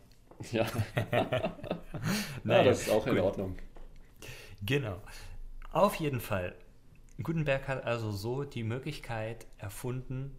[0.52, 0.65] Ja.
[1.12, 1.54] naja,
[2.45, 3.23] ja, das ist auch in gut.
[3.23, 3.58] Ordnung.
[4.65, 5.02] Genau.
[5.71, 6.56] Auf jeden Fall.
[7.21, 10.38] Gutenberg hat also so die Möglichkeit erfunden,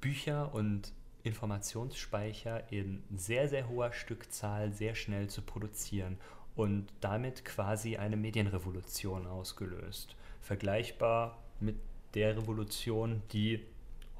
[0.00, 6.18] Bücher und Informationsspeicher in sehr, sehr hoher Stückzahl sehr schnell zu produzieren
[6.54, 10.16] und damit quasi eine Medienrevolution ausgelöst.
[10.40, 11.76] Vergleichbar mit
[12.14, 13.64] der Revolution, die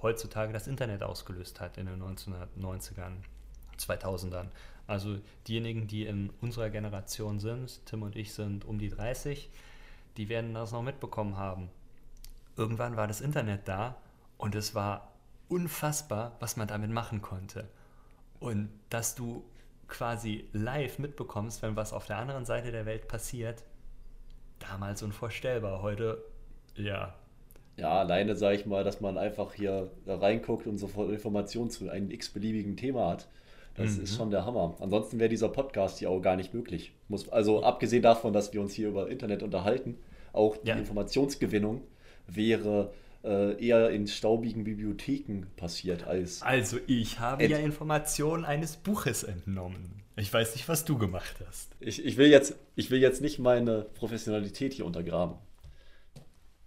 [0.02, 3.16] heutzutage das Internet ausgelöst hat in den 1990ern,
[3.80, 4.46] 2000ern.
[4.86, 9.50] Also diejenigen, die in unserer Generation sind, Tim und ich sind um die 30,
[10.16, 11.70] die werden das noch mitbekommen haben.
[12.56, 13.96] Irgendwann war das Internet da
[14.38, 15.12] und es war
[15.48, 17.68] unfassbar, was man damit machen konnte.
[18.40, 19.44] Und dass du
[19.88, 23.62] quasi live mitbekommst, wenn was auf der anderen Seite der Welt passiert,
[24.58, 25.82] damals unvorstellbar.
[25.82, 26.22] Heute,
[26.74, 27.14] ja,
[27.76, 32.10] Ja, alleine sage ich mal, dass man einfach hier reinguckt und sofort Informationen zu einem
[32.10, 33.28] x-beliebigen Thema hat.
[33.74, 34.04] Das mhm.
[34.04, 34.74] ist schon der Hammer.
[34.80, 36.92] Ansonsten wäre dieser Podcast hier auch gar nicht möglich.
[37.08, 39.96] Muss, also abgesehen davon, dass wir uns hier über Internet unterhalten,
[40.32, 40.76] auch die ja.
[40.76, 41.82] Informationsgewinnung
[42.26, 42.92] wäre
[43.24, 46.42] äh, eher in staubigen Bibliotheken passiert als.
[46.42, 50.02] Also ich habe ja Informationen eines Buches entnommen.
[50.16, 51.70] Ich weiß nicht, was du gemacht hast.
[51.80, 55.36] Ich, ich, will, jetzt, ich will jetzt nicht meine Professionalität hier untergraben.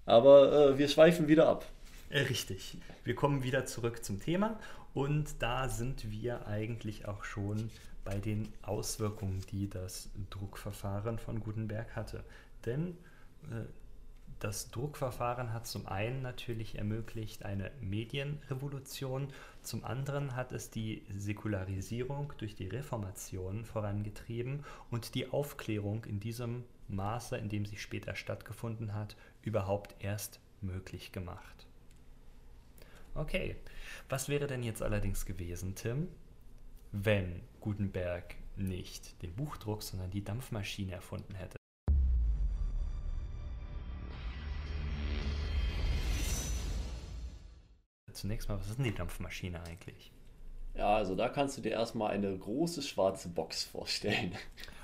[0.05, 1.65] Aber äh, wir schweifen wieder ab.
[2.09, 2.77] Äh, richtig.
[3.03, 4.59] Wir kommen wieder zurück zum Thema
[4.93, 7.69] und da sind wir eigentlich auch schon
[8.05, 12.23] bei den Auswirkungen, die das Druckverfahren von Gutenberg hatte.
[12.65, 12.97] Denn
[13.51, 13.65] äh,
[14.39, 19.29] das Druckverfahren hat zum einen natürlich ermöglicht eine Medienrevolution,
[19.61, 26.65] zum anderen hat es die Säkularisierung durch die Reformation vorangetrieben und die Aufklärung in diesem
[26.89, 31.65] Maße, in dem sie später stattgefunden hat, überhaupt erst möglich gemacht.
[33.15, 33.57] Okay,
[34.09, 36.07] was wäre denn jetzt allerdings gewesen, Tim,
[36.91, 41.57] wenn Gutenberg nicht den Buchdruck, sondern die Dampfmaschine erfunden hätte?
[48.11, 50.11] Zunächst mal, was ist denn die Dampfmaschine eigentlich?
[50.75, 54.35] Ja, also da kannst du dir erstmal eine große schwarze Box vorstellen.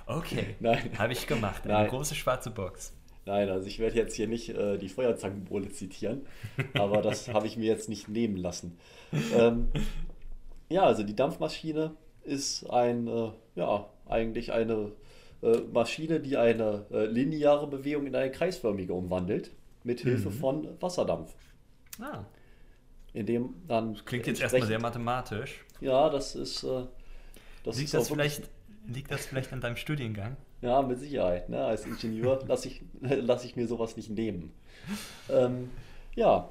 [0.06, 0.98] Okay, nein.
[1.00, 1.88] Habe ich gemacht, eine nein.
[1.88, 2.94] große schwarze Box.
[3.30, 6.26] Nein, also ich werde jetzt hier nicht äh, die Feuerzangenbowle zitieren,
[6.74, 8.80] aber das habe ich mir jetzt nicht nehmen lassen.
[9.38, 9.68] Ähm,
[10.68, 14.94] ja, also die Dampfmaschine ist ein, äh, ja, eigentlich eine
[15.44, 19.52] äh, Maschine, die eine äh, lineare Bewegung in eine kreisförmige umwandelt,
[19.84, 20.34] mit Hilfe mhm.
[20.34, 21.32] von Wasserdampf.
[22.02, 22.24] Ah.
[23.14, 23.94] In dem dann.
[23.94, 25.66] Das klingt jetzt erstmal sehr mathematisch.
[25.82, 26.64] Ja, das ist.
[26.64, 26.88] Äh,
[27.64, 28.50] das liegt, ist das vielleicht,
[28.88, 30.36] liegt das vielleicht an deinem Studiengang?
[30.62, 31.50] Ja, mit Sicherheit.
[31.50, 31.64] Ne?
[31.64, 34.52] Als Ingenieur lasse ich, lass ich mir sowas nicht nehmen.
[35.30, 35.70] Ähm,
[36.16, 36.50] ja,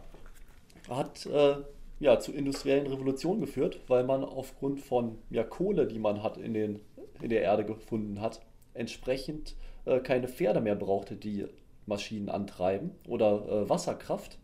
[0.89, 1.57] hat äh,
[2.01, 6.55] ja, zu industriellen Revolutionen geführt, weil man aufgrund von ja, Kohle, die man hat in,
[6.55, 6.81] den,
[7.21, 8.41] in der Erde gefunden hat,
[8.75, 11.47] entsprechend äh, keine Pferde mehr brauchte, die
[11.87, 14.39] Maschinen antreiben oder äh, Wasserkraft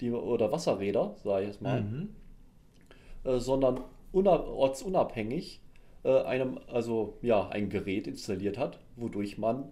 [0.00, 2.14] die, oder Wasserräder, sage ich jetzt mal, mhm.
[3.24, 3.80] Äh, sondern
[4.12, 5.61] ortsunabhängig
[6.04, 9.64] äh, einem, also ja, ein Gerät installiert hat, wodurch man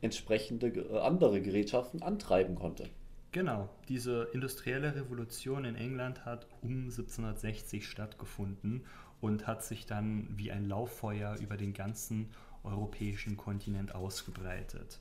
[0.00, 2.88] entsprechende äh, andere Gerätschaften antreiben konnte.
[3.32, 8.84] Genau, diese industrielle Revolution in England hat um 1760 stattgefunden
[9.20, 12.30] und hat sich dann wie ein Lauffeuer über den ganzen
[12.64, 15.00] europäischen Kontinent ausgebreitet.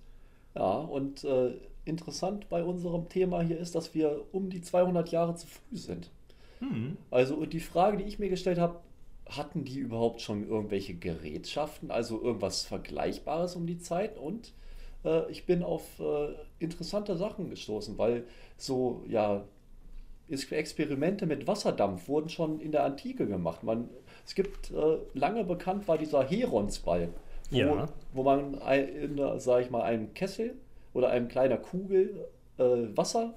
[0.56, 5.36] Ja, und äh, interessant bei unserem Thema hier ist, dass wir um die 200 Jahre
[5.36, 6.12] zu früh sind.
[6.60, 6.98] Hm.
[7.12, 8.80] Also die Frage, die ich mir gestellt habe,
[9.30, 14.18] hatten die überhaupt schon irgendwelche Gerätschaften, also irgendwas Vergleichbares um die Zeit?
[14.18, 14.54] Und
[15.04, 18.26] äh, ich bin auf äh, interessante Sachen gestoßen, weil
[18.58, 19.44] so, ja,
[20.28, 23.64] Experimente mit Wasserdampf wurden schon in der Antike gemacht.
[23.64, 23.90] Man,
[24.26, 27.10] es gibt äh, lange bekannt war dieser Heronsball,
[27.52, 27.90] wo, ja.
[28.12, 30.56] wo man, in, sag ich mal, einem Kessel
[30.94, 32.64] oder einem kleiner Kugel äh,
[32.96, 33.36] Wasser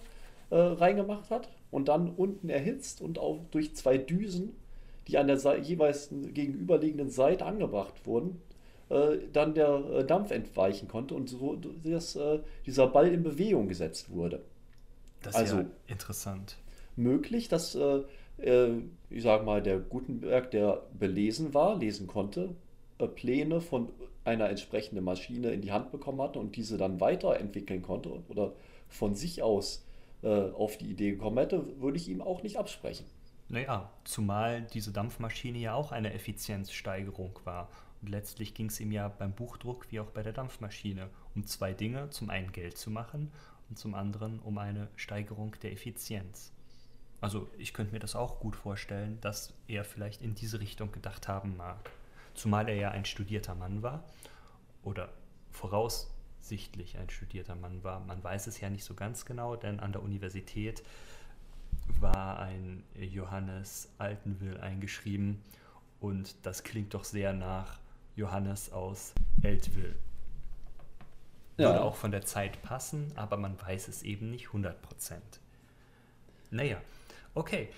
[0.49, 4.57] äh, reingemacht hat und dann unten erhitzt und auch durch zwei Düsen
[5.09, 8.41] die an der jeweils gegenüberliegenden Seite angebracht wurden,
[8.91, 13.69] äh, dann der äh, Dampf entweichen konnte und so dass äh, dieser Ball in Bewegung
[13.69, 14.43] gesetzt wurde.
[15.23, 16.57] Das ist also, ja interessant.
[16.97, 18.03] Möglich, dass, äh,
[18.39, 22.55] äh, ich sage mal, der Gutenberg, der belesen war, lesen konnte,
[22.99, 23.91] äh, Pläne von
[24.25, 28.53] einer entsprechenden Maschine in die Hand bekommen hatte und diese dann weiterentwickeln konnte oder
[28.89, 29.85] von sich aus
[30.21, 33.07] auf die Idee gekommen hätte, würde ich ihm auch nicht absprechen.
[33.49, 37.69] Naja, zumal diese Dampfmaschine ja auch eine Effizienzsteigerung war.
[38.03, 41.73] Und letztlich ging es ihm ja beim Buchdruck wie auch bei der Dampfmaschine um zwei
[41.73, 42.11] Dinge.
[42.11, 43.33] Zum einen Geld zu machen
[43.69, 46.53] und zum anderen um eine Steigerung der Effizienz.
[47.21, 51.27] Also ich könnte mir das auch gut vorstellen, dass er vielleicht in diese Richtung gedacht
[51.27, 51.91] haben mag.
[52.35, 54.05] Zumal er ja ein studierter Mann war
[54.85, 55.09] oder
[55.51, 57.99] voraussichtlich ein studierter Mann war.
[58.01, 60.85] Man weiß es ja nicht so ganz genau, denn an der Universität
[62.01, 65.43] war ein Johannes Altenwill eingeschrieben
[66.01, 67.79] und das klingt doch sehr nach
[68.17, 69.95] Johannes aus Eltville.
[71.57, 71.71] Ja.
[71.71, 74.75] Würde auch von der Zeit passen, aber man weiß es eben nicht 100%.
[76.51, 76.81] Naja,
[77.35, 77.69] okay.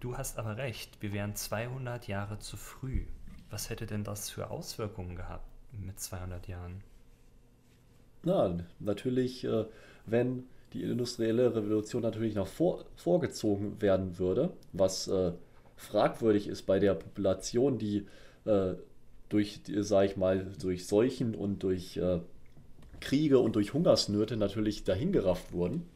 [0.00, 3.04] Du hast aber recht, wir wären 200 Jahre zu früh.
[3.50, 6.82] Was hätte denn das für Auswirkungen gehabt mit 200 Jahren?
[8.22, 9.66] Na, natürlich, äh,
[10.06, 10.44] wenn
[10.76, 15.32] die industrielle Revolution natürlich noch vor, vorgezogen werden würde, was äh,
[15.76, 18.06] fragwürdig ist bei der Population, die
[18.44, 18.74] äh,
[19.28, 22.20] durch, sage ich mal, durch Seuchen und durch äh,
[23.00, 25.86] Kriege und durch Hungersnöte natürlich dahingerafft wurden.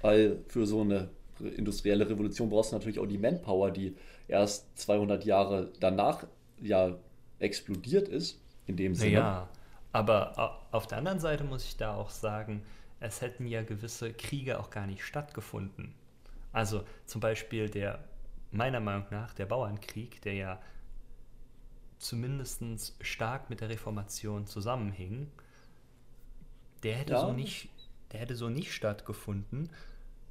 [0.00, 1.08] Weil für so eine
[1.56, 3.96] industrielle Revolution brauchst du natürlich auch die Manpower, die
[4.28, 6.26] erst 200 Jahre danach
[6.60, 6.96] ja
[7.38, 9.12] explodiert ist, in dem Sinne.
[9.12, 9.48] Ja,
[9.92, 12.62] aber auf der anderen Seite muss ich da auch sagen,
[13.02, 15.94] es hätten ja gewisse Kriege auch gar nicht stattgefunden.
[16.52, 18.04] Also zum Beispiel der,
[18.50, 20.60] meiner Meinung nach, der Bauernkrieg, der ja
[21.98, 22.62] zumindest
[23.00, 25.30] stark mit der Reformation zusammenhing,
[26.82, 27.20] der hätte, ja.
[27.20, 27.68] so nicht,
[28.12, 29.70] der hätte so nicht stattgefunden,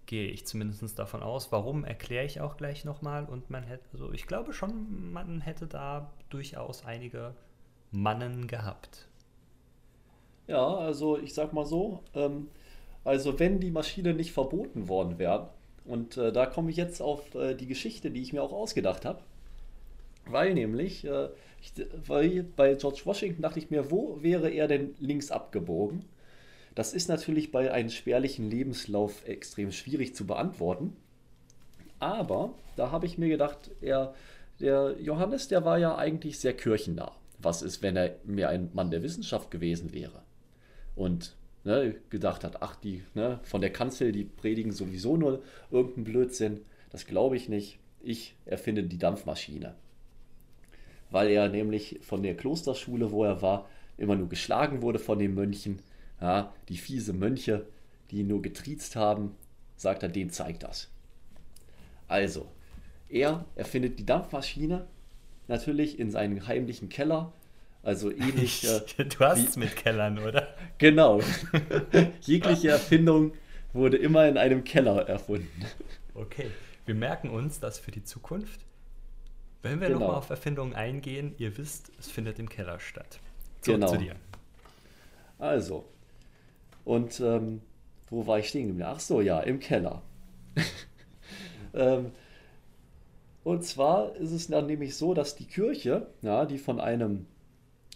[0.05, 1.51] gehe ich zumindest davon aus.
[1.51, 3.25] Warum erkläre ich auch gleich nochmal.
[3.25, 7.33] Und man hätte, also ich glaube schon, man hätte da durchaus einige
[7.91, 9.07] Mannen gehabt.
[10.47, 12.49] Ja, also ich sag mal so, ähm,
[13.03, 15.49] also wenn die Maschine nicht verboten worden wäre,
[15.85, 19.05] und äh, da komme ich jetzt auf äh, die Geschichte, die ich mir auch ausgedacht
[19.05, 19.21] habe,
[20.25, 21.29] weil nämlich, äh,
[21.61, 21.73] ich,
[22.07, 26.05] weil bei George Washington dachte ich mir, wo wäre er denn links abgebogen?
[26.75, 30.95] Das ist natürlich bei einem spärlichen Lebenslauf extrem schwierig zu beantworten.
[31.99, 34.13] Aber da habe ich mir gedacht, er,
[34.59, 37.11] der Johannes, der war ja eigentlich sehr kirchennah.
[37.39, 40.21] Was ist, wenn er mehr ein Mann der Wissenschaft gewesen wäre?
[40.95, 46.05] Und ne, gedacht hat, ach, die ne, von der Kanzel, die predigen sowieso nur irgendeinen
[46.05, 46.61] Blödsinn.
[46.89, 47.79] Das glaube ich nicht.
[48.01, 49.75] Ich erfinde die Dampfmaschine.
[51.09, 55.35] Weil er nämlich von der Klosterschule, wo er war, immer nur geschlagen wurde von den
[55.35, 55.79] Mönchen
[56.21, 57.65] ja, die fiese Mönche,
[58.11, 59.35] die ihn nur getriezt haben,
[59.75, 60.89] sagt er, den zeigt das.
[62.07, 62.47] Also,
[63.09, 64.87] er erfindet die Dampfmaschine
[65.47, 67.33] natürlich in seinem heimlichen Keller.
[67.83, 68.63] Also ähnlich.
[68.67, 70.47] Äh, du hast es mit Kellern, oder?
[70.77, 71.21] Genau.
[72.21, 73.33] Jegliche Erfindung
[73.73, 75.65] wurde immer in einem Keller erfunden.
[76.13, 76.47] Okay,
[76.85, 78.65] wir merken uns das für die Zukunft.
[79.63, 79.99] Wenn wir genau.
[79.99, 83.19] nochmal auf Erfindungen eingehen, ihr wisst, es findet im Keller statt.
[83.61, 83.91] Zurück genau.
[83.91, 84.15] zu dir.
[85.37, 85.85] Also,
[86.83, 87.61] und ähm,
[88.09, 88.89] wo war ich stehen geblieben?
[88.91, 90.01] Ach so, ja, im Keller.
[91.73, 92.11] ähm,
[93.43, 97.25] und zwar ist es dann nämlich so, dass die Kirche, ja, die von einem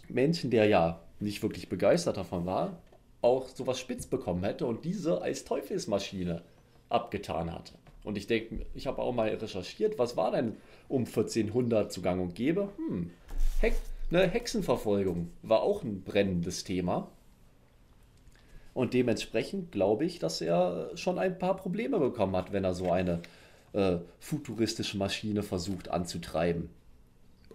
[0.08, 2.78] Menschen, der ja nicht wirklich begeistert davon war,
[3.22, 6.42] auch sowas spitz bekommen hätte und diese als Teufelsmaschine
[6.88, 7.74] abgetan hatte.
[8.04, 10.56] Und ich denke, ich habe auch mal recherchiert, was war denn
[10.88, 12.68] um 1400 zu Gang und Gäbe?
[12.76, 13.10] Hm,
[13.60, 17.10] Hex, eine Hexenverfolgung war auch ein brennendes Thema.
[18.74, 22.92] Und dementsprechend glaube ich, dass er schon ein paar Probleme bekommen hat, wenn er so
[22.92, 23.22] eine
[23.72, 26.68] äh, futuristische Maschine versucht anzutreiben.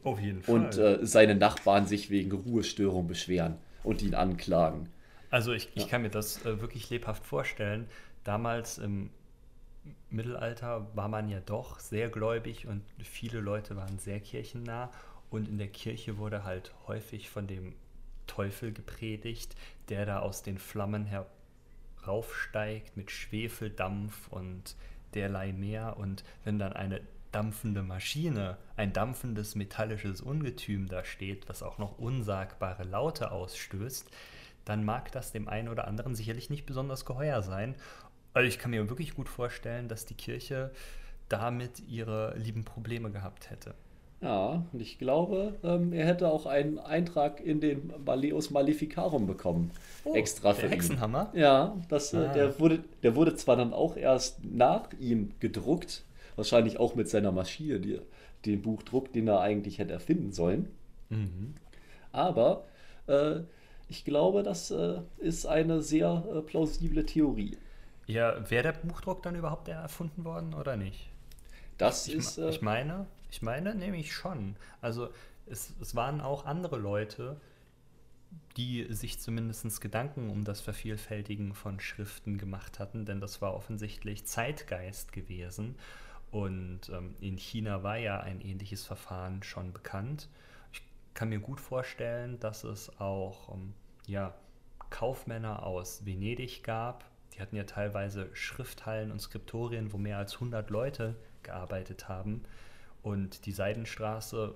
[0.03, 0.55] Auf jeden Fall.
[0.55, 4.89] Und äh, seine Nachbarn sich wegen Ruhestörung beschweren und ihn anklagen.
[5.29, 5.89] Also ich, ich ja.
[5.89, 7.87] kann mir das äh, wirklich lebhaft vorstellen.
[8.23, 9.09] Damals im
[10.09, 14.91] Mittelalter war man ja doch sehr gläubig und viele Leute waren sehr kirchennah.
[15.29, 17.73] Und in der Kirche wurde halt häufig von dem
[18.27, 19.55] Teufel gepredigt,
[19.89, 21.07] der da aus den Flammen
[22.05, 24.75] heraufsteigt mit Schwefeldampf und
[25.13, 25.97] derlei mehr.
[25.97, 31.97] Und wenn dann eine dampfende Maschine, ein dampfendes metallisches Ungetüm da steht, was auch noch
[31.97, 34.09] unsagbare Laute ausstößt,
[34.65, 37.75] dann mag das dem einen oder anderen sicherlich nicht besonders geheuer sein.
[38.33, 40.71] Also ich kann mir wirklich gut vorstellen, dass die Kirche
[41.29, 43.73] damit ihre lieben Probleme gehabt hätte.
[44.21, 49.71] Ja, und ich glaube, ähm, er hätte auch einen Eintrag in den Maleus Maleficarum bekommen.
[50.03, 51.31] Oh, extra für der Hexenhammer?
[51.33, 51.39] Ihn.
[51.39, 52.33] Ja, das, äh, ah.
[52.33, 56.03] der, wurde, der wurde zwar dann auch erst nach ihm gedruckt,
[56.35, 57.99] wahrscheinlich auch mit seiner Maschine, die,
[58.45, 60.69] den Buchdruck, den er eigentlich hätte erfinden sollen.
[61.09, 61.55] Mhm.
[62.11, 62.65] Aber
[63.07, 63.41] äh,
[63.89, 67.57] ich glaube, das äh, ist eine sehr äh, plausible Theorie.
[68.07, 71.09] Ja, wäre der Buchdruck dann überhaupt erfunden worden oder nicht?
[71.77, 72.37] Das ich, ist.
[72.37, 74.55] Äh, ich meine, ich meine nämlich schon.
[74.81, 75.09] Also
[75.45, 77.37] es, es waren auch andere Leute,
[78.57, 84.25] die sich zumindest Gedanken um das Vervielfältigen von Schriften gemacht hatten, denn das war offensichtlich
[84.25, 85.75] Zeitgeist gewesen.
[86.31, 90.29] Und ähm, in China war ja ein ähnliches Verfahren schon bekannt.
[90.71, 90.81] Ich
[91.13, 93.73] kann mir gut vorstellen, dass es auch ähm,
[94.07, 94.33] ja,
[94.89, 97.05] Kaufmänner aus Venedig gab.
[97.33, 102.43] Die hatten ja teilweise Schrifthallen und Skriptorien, wo mehr als 100 Leute gearbeitet haben.
[103.03, 104.55] Und die Seidenstraße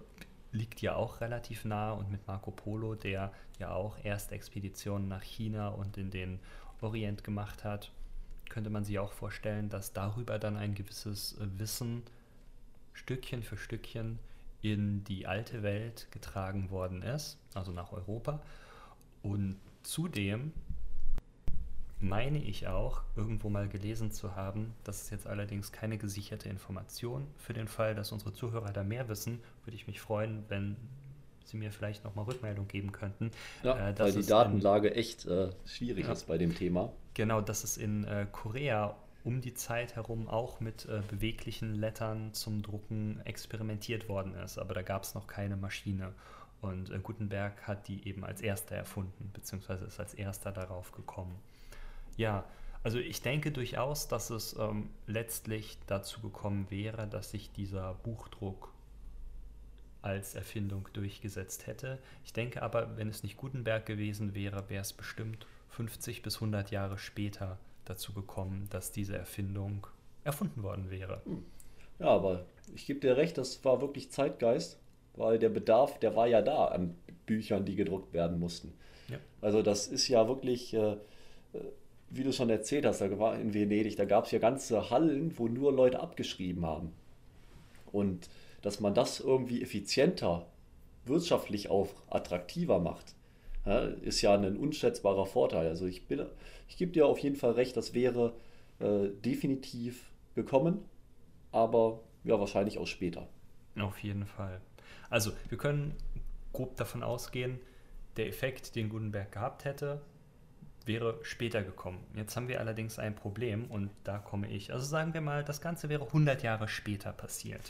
[0.52, 5.24] liegt ja auch relativ nah und mit Marco Polo, der ja auch erst Expeditionen nach
[5.24, 6.40] China und in den
[6.82, 7.92] Orient gemacht hat,
[8.50, 12.04] könnte man sich auch vorstellen, dass darüber dann ein gewisses Wissen
[12.94, 14.20] Stückchen für Stückchen
[14.62, 18.42] in die alte Welt getragen worden ist, also nach Europa.
[19.22, 20.54] Und zudem
[22.00, 24.74] meine ich auch, irgendwo mal gelesen zu haben.
[24.84, 27.28] Das ist jetzt allerdings keine gesicherte Information.
[27.38, 30.76] Für den Fall, dass unsere Zuhörer da mehr wissen, würde ich mich freuen, wenn
[31.46, 33.32] Sie mir vielleicht nochmal Rückmeldung geben könnten.
[33.64, 36.92] Ja, äh, weil die Datenlage in, echt äh, schwierig ja, ist bei dem Thema.
[37.14, 42.34] Genau, dass es in äh, Korea um die Zeit herum auch mit äh, beweglichen Lettern
[42.34, 46.14] zum Drucken experimentiert worden ist, aber da gab es noch keine Maschine.
[46.62, 51.36] Und äh, Gutenberg hat die eben als erster erfunden, beziehungsweise ist als erster darauf gekommen.
[52.18, 52.46] Ja,
[52.84, 58.75] also ich denke durchaus, dass es ähm, letztlich dazu gekommen wäre, dass sich dieser Buchdruck
[60.06, 62.00] als Erfindung durchgesetzt hätte.
[62.24, 66.72] Ich denke aber, wenn es nicht Gutenberg gewesen wäre, wäre es bestimmt 50 bis 100
[66.72, 69.88] Jahre später dazu gekommen, dass diese Erfindung
[70.24, 71.22] erfunden worden wäre.
[71.26, 71.44] Hm.
[72.00, 74.80] Ja, aber ich gebe dir recht, das war wirklich Zeitgeist,
[75.16, 76.96] weil der Bedarf, der war ja da an
[77.26, 78.74] Büchern, die gedruckt werden mussten.
[79.08, 79.18] Ja.
[79.42, 80.98] Also das ist ja wirklich, äh, äh
[82.12, 85.38] wie du schon erzählt hast, da war in Venedig, da gab es ja ganze Hallen,
[85.38, 86.94] wo nur Leute abgeschrieben haben.
[87.92, 88.30] Und
[88.66, 90.48] dass man das irgendwie effizienter,
[91.06, 93.14] wirtschaftlich auch attraktiver macht,
[94.02, 95.68] ist ja ein unschätzbarer Vorteil.
[95.68, 96.26] Also ich, bin,
[96.68, 98.34] ich gebe dir auf jeden Fall recht, das wäre
[98.80, 100.84] äh, definitiv gekommen,
[101.52, 103.28] aber ja, wahrscheinlich auch später.
[103.78, 104.60] Auf jeden Fall.
[105.12, 105.94] Also wir können
[106.52, 107.60] grob davon ausgehen,
[108.18, 110.02] der Effekt, den Gutenberg gehabt hätte,
[110.86, 112.04] wäre später gekommen.
[112.16, 114.74] Jetzt haben wir allerdings ein Problem und da komme ich.
[114.74, 117.62] Also sagen wir mal, das Ganze wäre 100 Jahre später passiert.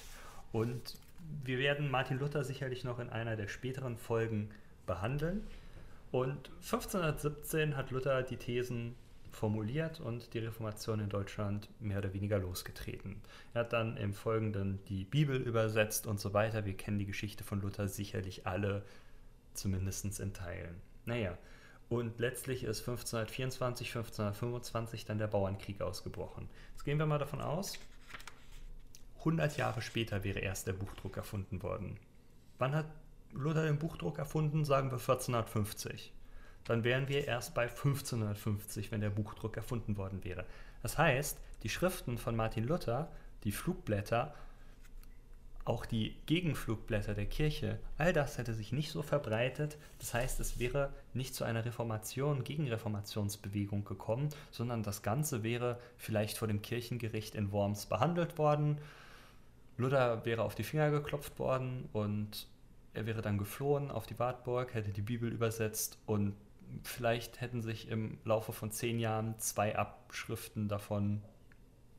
[0.55, 0.95] Und
[1.43, 4.51] wir werden Martin Luther sicherlich noch in einer der späteren Folgen
[4.85, 5.45] behandeln.
[6.11, 8.95] Und 1517 hat Luther die Thesen
[9.31, 13.21] formuliert und die Reformation in Deutschland mehr oder weniger losgetreten.
[13.53, 16.63] Er hat dann im Folgenden die Bibel übersetzt und so weiter.
[16.63, 18.85] Wir kennen die Geschichte von Luther sicherlich alle,
[19.55, 20.81] zumindest in Teilen.
[21.03, 21.37] Naja,
[21.89, 26.47] und letztlich ist 1524, 1525 dann der Bauernkrieg ausgebrochen.
[26.71, 27.77] Jetzt gehen wir mal davon aus,
[29.25, 31.97] 100 Jahre später wäre erst der Buchdruck erfunden worden.
[32.59, 32.85] Wann hat
[33.33, 34.63] Luther den Buchdruck erfunden?
[34.65, 36.13] Sagen wir 1450.
[36.63, 40.45] Dann wären wir erst bei 1550, wenn der Buchdruck erfunden worden wäre.
[40.83, 43.11] Das heißt, die Schriften von Martin Luther,
[43.43, 44.35] die Flugblätter,
[45.63, 49.77] auch die Gegenflugblätter der Kirche, all das hätte sich nicht so verbreitet.
[49.97, 56.37] Das heißt, es wäre nicht zu einer Reformation, Gegenreformationsbewegung gekommen, sondern das Ganze wäre vielleicht
[56.37, 58.77] vor dem Kirchengericht in Worms behandelt worden
[59.77, 62.47] Luther wäre auf die Finger geklopft worden und
[62.93, 66.35] er wäre dann geflohen auf die Wartburg, hätte die Bibel übersetzt und
[66.83, 71.21] vielleicht hätten sich im Laufe von zehn Jahren zwei Abschriften davon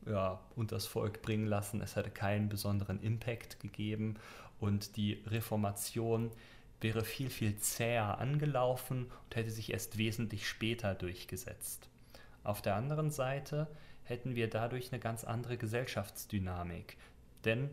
[0.07, 1.81] ja, unters Volk bringen lassen.
[1.81, 4.17] Es hätte keinen besonderen Impact gegeben
[4.59, 6.31] und die Reformation
[6.81, 11.89] wäre viel, viel zäher angelaufen und hätte sich erst wesentlich später durchgesetzt.
[12.43, 13.67] Auf der anderen Seite
[14.05, 16.97] hätten wir dadurch eine ganz andere Gesellschaftsdynamik.
[17.47, 17.71] Denn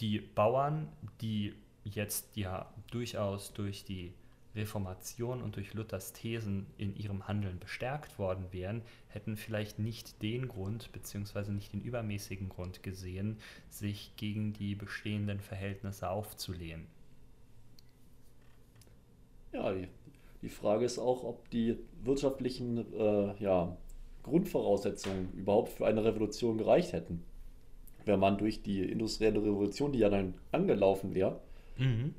[0.00, 0.88] die Bauern,
[1.20, 4.14] die jetzt ja durchaus durch die
[4.56, 10.48] Reformation und durch Luthers Thesen in ihrem Handeln bestärkt worden wären, hätten vielleicht nicht den
[10.48, 11.52] Grund bzw.
[11.52, 16.86] nicht den übermäßigen Grund gesehen, sich gegen die bestehenden Verhältnisse aufzulehnen.
[19.52, 19.88] Ja, die,
[20.42, 23.76] die Frage ist auch, ob die wirtschaftlichen äh, ja,
[24.22, 27.22] Grundvoraussetzungen überhaupt für eine Revolution gereicht hätten
[28.08, 31.40] wenn man durch die industrielle Revolution, die ja dann angelaufen wäre,
[31.76, 32.14] mhm.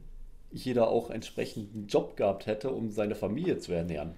[0.52, 4.14] jeder auch entsprechenden Job gehabt hätte, um seine Familie zu ernähren.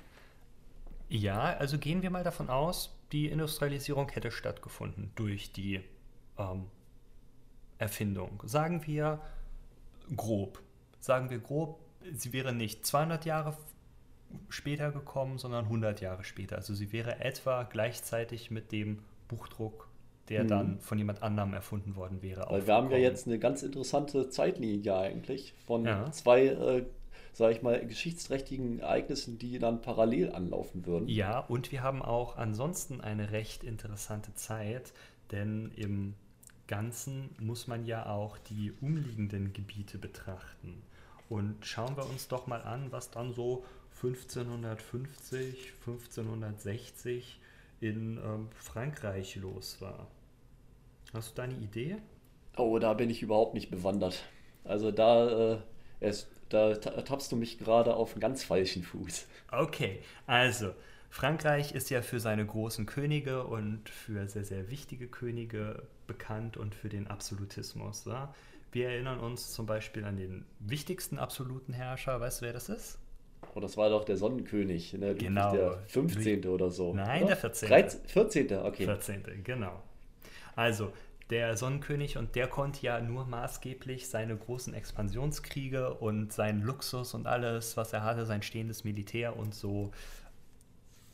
[1.10, 5.82] Ja, also gehen wir mal davon aus, die Industrialisierung hätte stattgefunden durch die
[6.38, 6.68] ähm,
[7.78, 8.42] Erfindung.
[8.46, 9.20] Sagen wir
[10.16, 10.62] grob.
[11.00, 11.80] Sagen wir grob,
[12.14, 13.58] sie wäre nicht 200 Jahre
[14.50, 16.56] später gekommen, sondern 100 Jahre später.
[16.56, 19.91] Also sie wäre etwa gleichzeitig mit dem Buchdruck
[20.30, 20.48] der mhm.
[20.48, 22.46] dann von jemand anderem erfunden worden wäre.
[22.50, 26.12] Weil wir haben ja jetzt eine ganz interessante Zeitlinie eigentlich von ja.
[26.12, 26.86] zwei, äh,
[27.34, 31.08] sage ich mal, geschichtsträchtigen Ereignissen, die dann parallel anlaufen würden.
[31.08, 34.94] Ja, und wir haben auch ansonsten eine recht interessante Zeit,
[35.32, 36.16] denn im
[36.68, 40.82] Ganzen muss man ja auch die umliegenden Gebiete betrachten.
[41.28, 43.66] Und schauen wir uns doch mal an, was dann so
[44.02, 47.40] 1550, 1560
[47.82, 50.08] in ähm, Frankreich los war.
[51.14, 51.98] Hast du da eine Idee?
[52.56, 54.24] Oh, da bin ich überhaupt nicht bewandert.
[54.64, 55.58] Also da, äh,
[56.00, 59.28] es, da tappst du mich gerade auf einen ganz falschen Fuß.
[59.52, 60.74] Okay, also
[61.10, 66.74] Frankreich ist ja für seine großen Könige und für sehr, sehr wichtige Könige bekannt und
[66.76, 68.06] für den Absolutismus.
[68.06, 68.34] Ja?
[68.72, 72.22] Wir erinnern uns zum Beispiel an den wichtigsten absoluten Herrscher.
[72.22, 73.01] Weißt du, wer das ist?
[73.54, 75.16] Oh, das war doch der Sonnenkönig, ne?
[75.16, 75.52] Genau.
[75.52, 76.46] Der 15.
[76.48, 76.94] oder so.
[76.94, 77.28] Nein, oder?
[77.28, 77.70] der 14.
[77.70, 78.54] 13, 14.
[78.60, 78.86] Okay.
[78.86, 79.24] 14.
[79.44, 79.82] Genau.
[80.56, 80.92] Also,
[81.30, 87.26] der Sonnenkönig und der konnte ja nur maßgeblich seine großen Expansionskriege und seinen Luxus und
[87.26, 89.92] alles, was er hatte, sein stehendes Militär und so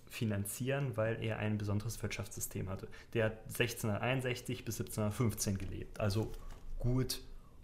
[0.09, 2.87] finanzieren, weil er ein besonderes Wirtschaftssystem hatte.
[3.13, 6.31] Der hat 1661 bis 1715 gelebt, also
[6.79, 7.19] gut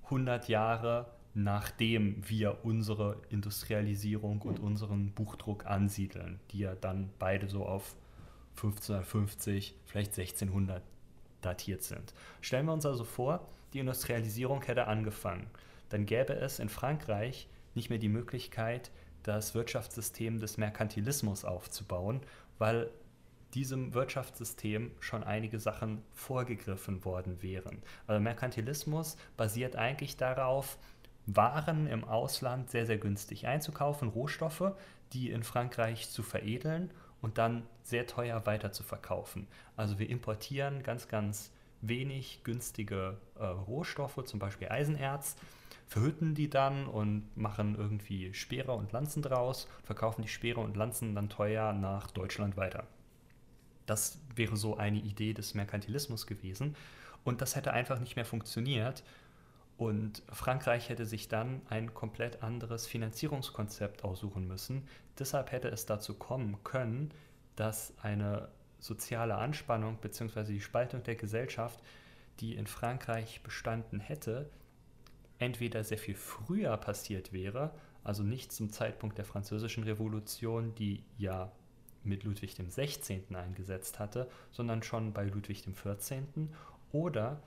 [0.06, 7.66] 100 Jahre nachdem wir unsere Industrialisierung und unseren Buchdruck ansiedeln, die ja dann beide so
[7.66, 7.96] auf
[8.56, 10.84] 1550, vielleicht 1600
[11.42, 12.14] datiert sind.
[12.42, 15.48] Stellen wir uns also vor, die Industrialisierung hätte angefangen.
[15.90, 18.92] Dann gäbe es in Frankreich nicht mehr die Möglichkeit,
[19.24, 22.22] das Wirtschaftssystem des Merkantilismus aufzubauen,
[22.60, 22.92] weil
[23.54, 27.82] diesem Wirtschaftssystem schon einige Sachen vorgegriffen worden wären.
[28.08, 30.78] Also Merkantilismus basiert eigentlich darauf,
[31.26, 34.74] waren im Ausland sehr, sehr günstig einzukaufen, Rohstoffe,
[35.14, 39.48] die in Frankreich zu veredeln und dann sehr teuer weiter zu verkaufen.
[39.78, 41.52] Also wir importieren ganz, ganz
[41.82, 45.36] wenig günstige äh, Rohstoffe, zum Beispiel Eisenerz,
[45.88, 51.14] verhütten die dann und machen irgendwie Speere und Lanzen draus, verkaufen die Speere und Lanzen
[51.14, 52.88] dann teuer nach Deutschland weiter.
[53.86, 56.76] Das wäre so eine Idee des Merkantilismus gewesen.
[57.24, 59.04] Und das hätte einfach nicht mehr funktioniert,
[59.84, 64.88] und Frankreich hätte sich dann ein komplett anderes Finanzierungskonzept aussuchen müssen.
[65.20, 67.12] Deshalb hätte es dazu kommen können,
[67.58, 68.48] dass eine
[68.80, 70.46] soziale Anspannung bzw.
[70.46, 71.82] die Spaltung der Gesellschaft,
[72.40, 74.50] die in Frankreich bestanden hätte,
[75.38, 77.72] entweder sehr viel früher passiert wäre,
[78.06, 81.52] also nicht zum Zeitpunkt der Französischen Revolution, die ja
[82.06, 83.22] mit Ludwig XVI.
[83.36, 86.24] eingesetzt hatte, sondern schon bei Ludwig XIV.
[86.94, 87.42] oder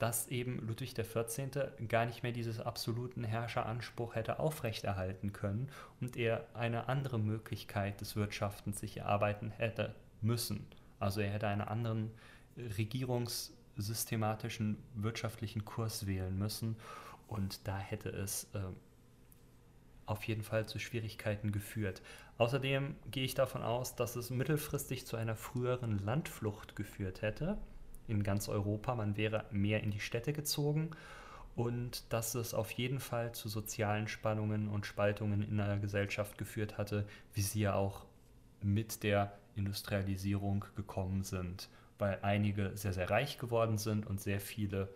[0.00, 1.50] dass eben Ludwig XIV.
[1.86, 5.68] gar nicht mehr diesen absoluten Herrscheranspruch hätte aufrechterhalten können
[6.00, 10.66] und er eine andere Möglichkeit des Wirtschaftens sich erarbeiten hätte müssen.
[10.98, 12.10] Also er hätte einen anderen
[12.56, 16.76] regierungssystematischen wirtschaftlichen Kurs wählen müssen
[17.28, 18.60] und da hätte es äh,
[20.06, 22.00] auf jeden Fall zu Schwierigkeiten geführt.
[22.38, 27.58] Außerdem gehe ich davon aus, dass es mittelfristig zu einer früheren Landflucht geführt hätte
[28.10, 28.94] in ganz Europa.
[28.94, 30.90] Man wäre mehr in die Städte gezogen
[31.56, 36.78] und dass es auf jeden Fall zu sozialen Spannungen und Spaltungen in der Gesellschaft geführt
[36.78, 38.06] hatte, wie sie ja auch
[38.62, 44.88] mit der Industrialisierung gekommen sind, weil einige sehr, sehr reich geworden sind und sehr viele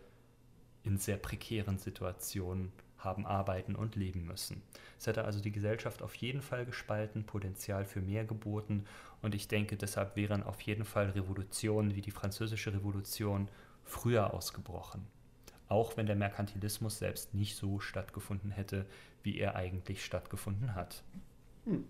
[0.83, 2.73] in sehr prekären Situationen
[3.05, 4.63] haben arbeiten und leben müssen.
[4.99, 8.85] Es hätte also die Gesellschaft auf jeden Fall gespalten, Potenzial für mehr geboten
[9.23, 13.49] und ich denke, deshalb wären auf jeden Fall Revolutionen wie die Französische Revolution
[13.85, 15.07] früher ausgebrochen.
[15.69, 18.87] Auch wenn der Merkantilismus selbst nicht so stattgefunden hätte,
[19.23, 21.03] wie er eigentlich stattgefunden hat.
[21.65, 21.85] Hm.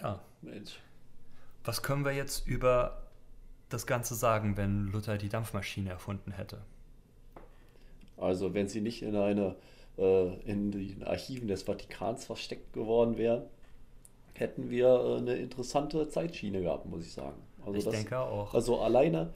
[0.00, 0.20] Ja.
[0.42, 0.80] Mensch.
[1.64, 3.02] Was können wir jetzt über
[3.68, 6.62] das Ganze sagen, wenn Luther die Dampfmaschine erfunden hätte?
[8.24, 9.56] Also wenn sie nicht in eine
[9.98, 13.48] äh, in den Archiven des Vatikans versteckt geworden wäre,
[14.34, 17.40] hätten wir äh, eine interessante Zeitschiene gehabt, muss ich sagen.
[17.64, 18.52] Also ich das, denke auch.
[18.52, 19.32] Also alleine,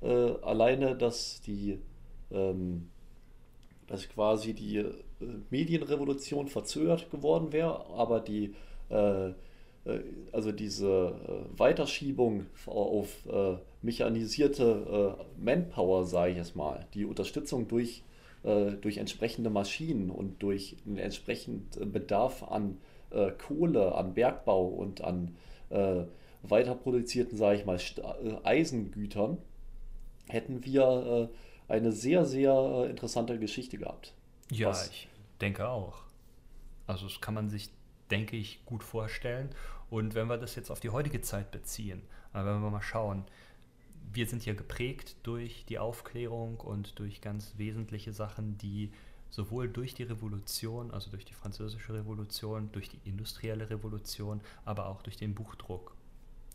[0.00, 0.06] äh,
[0.42, 1.78] alleine, dass die,
[2.30, 2.88] ähm,
[3.88, 4.92] dass quasi die äh,
[5.50, 8.54] Medienrevolution verzögert geworden wäre, aber die,
[8.90, 9.34] äh, äh,
[10.30, 13.08] also diese Weiterschiebung auf
[13.82, 18.02] mechanisierte Manpower, sage ich jetzt mal, die Unterstützung durch
[18.42, 22.78] äh, durch entsprechende Maschinen und durch einen entsprechenden Bedarf an
[23.10, 25.36] äh, Kohle, an Bergbau und an
[25.70, 26.04] äh,
[26.42, 29.38] weiter produzierten, sage ich mal, äh, Eisengütern,
[30.28, 31.28] hätten wir
[31.68, 34.14] äh, eine sehr, sehr interessante Geschichte gehabt.
[34.50, 34.88] Ja, Was?
[34.88, 35.08] ich
[35.40, 36.02] denke auch.
[36.86, 37.70] Also das kann man sich,
[38.10, 39.50] denke ich, gut vorstellen.
[39.90, 43.24] Und wenn wir das jetzt auf die heutige Zeit beziehen, wenn wir mal schauen,
[44.12, 48.92] wir sind ja geprägt durch die Aufklärung und durch ganz wesentliche Sachen, die
[49.30, 55.02] sowohl durch die Revolution, also durch die französische Revolution, durch die industrielle Revolution, aber auch
[55.02, 55.94] durch den Buchdruck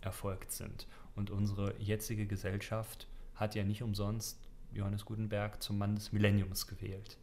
[0.02, 0.88] erfolgt sind.
[1.16, 4.40] Und unsere jetzige Gesellschaft hat ja nicht umsonst
[4.74, 7.18] Johannes Gutenberg zum Mann des Millenniums gewählt.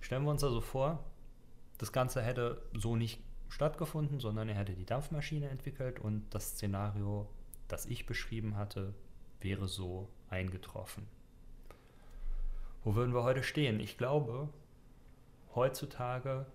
[0.00, 1.04] Stellen wir uns also vor,
[1.78, 7.28] das Ganze hätte so nicht stattgefunden, sondern er hätte die Dampfmaschine entwickelt und das Szenario,
[7.68, 8.94] das ich beschrieben hatte,
[9.40, 11.06] wäre so eingetroffen.
[12.84, 13.80] Wo würden wir heute stehen?
[13.80, 14.48] Ich glaube,
[15.54, 16.46] heutzutage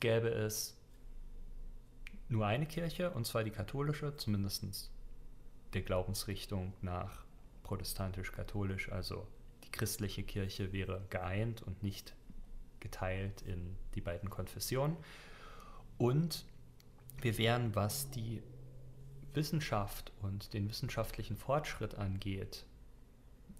[0.00, 0.78] gäbe es
[2.28, 4.90] nur eine Kirche, und zwar die katholische, zumindest
[5.74, 7.24] der Glaubensrichtung nach
[7.62, 9.26] protestantisch-katholisch, also
[9.64, 12.14] die christliche Kirche wäre geeint und nicht
[12.80, 14.96] geteilt in die beiden Konfessionen.
[15.98, 16.44] Und
[17.20, 18.42] wir wären, was die
[19.34, 22.64] Wissenschaft und den wissenschaftlichen Fortschritt angeht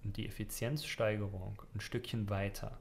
[0.03, 2.77] und die Effizienzsteigerung ein Stückchen weiter.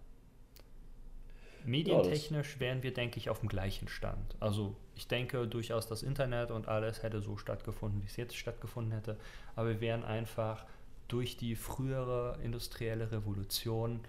[1.64, 4.36] Medientechnisch wären wir, denke ich, auf dem gleichen Stand.
[4.40, 8.92] Also ich denke durchaus, das Internet und alles hätte so stattgefunden, wie es jetzt stattgefunden
[8.92, 9.16] hätte.
[9.54, 10.66] Aber wir wären einfach
[11.08, 14.00] durch die frühere industrielle Revolution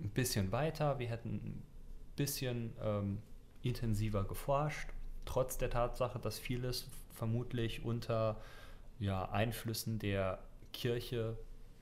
[0.00, 0.98] ein bisschen weiter.
[0.98, 1.62] Wir hätten ein
[2.16, 3.18] bisschen ähm,
[3.62, 4.88] intensiver geforscht,
[5.24, 6.88] trotz der Tatsache, dass vieles
[7.18, 8.40] vermutlich unter
[8.98, 10.38] ja, Einflüssen der
[10.72, 11.36] Kirche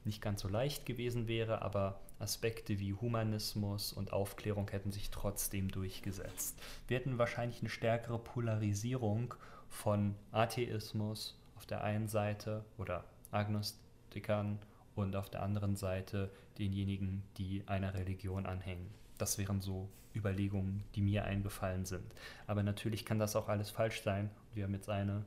[0.04, 5.70] nicht ganz so leicht gewesen wäre, aber Aspekte wie Humanismus und Aufklärung hätten sich trotzdem
[5.70, 6.58] durchgesetzt.
[6.88, 9.34] Wir hätten wahrscheinlich eine stärkere Polarisierung
[9.68, 14.58] von Atheismus auf der einen Seite oder Agnostikern
[14.94, 18.88] und auf der anderen Seite denjenigen, die einer Religion anhängen.
[19.18, 22.04] Das wären so Überlegungen, die mir eingefallen sind.
[22.46, 24.30] Aber natürlich kann das auch alles falsch sein.
[24.54, 25.24] Wir haben jetzt eine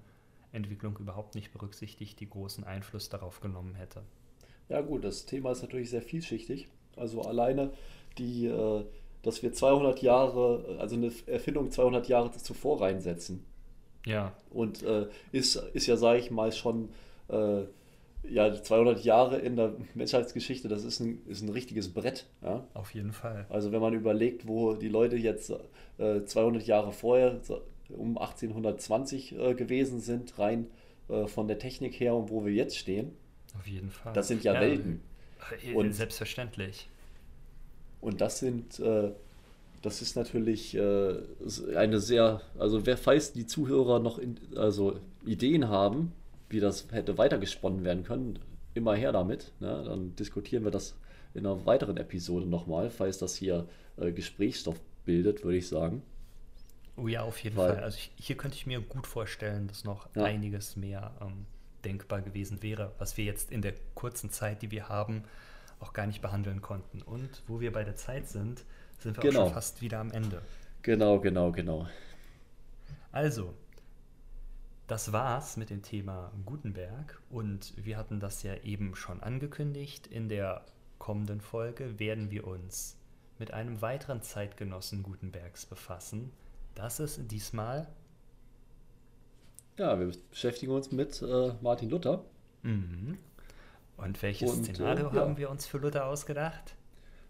[0.52, 4.02] Entwicklung überhaupt nicht berücksichtigt, die großen Einfluss darauf genommen hätte.
[4.68, 6.68] Ja gut, das Thema ist natürlich sehr vielschichtig.
[6.96, 7.72] Also alleine
[8.18, 8.86] die, äh,
[9.22, 13.46] dass wir 200 Jahre, also eine Erfindung 200 Jahre zuvor reinsetzen.
[14.06, 14.34] Ja.
[14.50, 16.90] Und äh, ist, ist ja, sage ich mal, schon
[17.28, 17.64] äh,
[18.24, 22.26] ja, 200 Jahre in der Menschheitsgeschichte, das ist ein, ist ein richtiges Brett.
[22.42, 22.68] Ja?
[22.74, 23.46] Auf jeden Fall.
[23.50, 25.54] Also wenn man überlegt, wo die Leute jetzt
[25.98, 27.40] äh, 200 Jahre vorher,
[27.90, 30.68] um 1820 äh, gewesen sind, rein
[31.10, 33.12] äh, von der Technik her und wo wir jetzt stehen.
[33.58, 34.14] Auf jeden Fall.
[34.14, 35.02] Das sind ja, ja Welten.
[35.64, 36.88] Äh, und, Selbstverständlich.
[38.02, 39.12] Und das sind, äh,
[39.82, 41.16] das ist natürlich äh,
[41.76, 46.14] eine sehr, also wer, falls die Zuhörer noch in, also Ideen haben,
[46.50, 48.40] wie das hätte weitergesponnen werden können,
[48.74, 49.52] immer her damit.
[49.60, 49.84] Ne?
[49.86, 50.96] Dann diskutieren wir das
[51.34, 56.02] in einer weiteren Episode nochmal, falls das hier äh, Gesprächsstoff bildet, würde ich sagen.
[56.98, 57.84] Oh ja, auf jeden Weil, Fall.
[57.84, 60.24] Also ich, hier könnte ich mir gut vorstellen, dass noch ja.
[60.24, 61.46] einiges mehr ähm,
[61.86, 65.24] denkbar gewesen wäre, was wir jetzt in der kurzen Zeit, die wir haben,
[65.80, 67.02] auch gar nicht behandeln konnten.
[67.02, 68.66] Und wo wir bei der Zeit sind,
[69.00, 69.42] sind wir genau.
[69.42, 70.42] auch schon fast wieder am Ende.
[70.82, 71.88] Genau, genau, genau.
[73.12, 73.54] Also,
[74.90, 80.08] das war's mit dem Thema Gutenberg und wir hatten das ja eben schon angekündigt.
[80.08, 80.66] In der
[80.98, 82.98] kommenden Folge werden wir uns
[83.38, 86.32] mit einem weiteren Zeitgenossen Gutenbergs befassen.
[86.76, 87.88] Das ist diesmal
[89.80, 92.22] ja, wir beschäftigen uns mit äh, Martin Luther.
[92.64, 93.18] Mhm.
[93.96, 95.22] Und welches Und, Szenario äh, ja.
[95.22, 96.76] haben wir uns für Luther ausgedacht?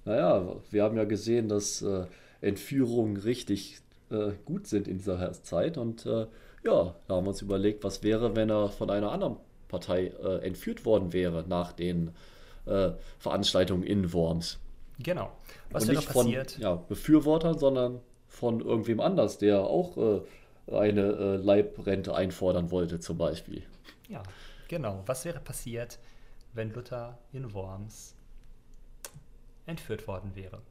[0.04, 2.08] Naja, wir haben ja gesehen, dass äh,
[2.42, 5.78] Entführungen richtig äh, gut sind in dieser Zeit.
[5.78, 6.26] Und äh,
[6.64, 9.38] ja, da haben wir uns überlegt, was wäre, wenn er von einer anderen
[9.68, 12.12] Partei äh, entführt worden wäre nach den
[13.18, 14.60] Veranstaltungen in Worms.
[15.00, 15.32] Genau.
[15.72, 16.52] Was wäre passiert?
[16.52, 19.98] Von ja, Befürwortern, sondern von irgendwem anders, der auch
[20.72, 23.64] eine äh, Leibrente einfordern wollte, zum Beispiel.
[24.08, 24.22] Ja,
[24.68, 25.02] genau.
[25.06, 25.98] Was wäre passiert,
[26.54, 28.16] wenn Luther in Worms
[29.66, 30.62] entführt worden wäre?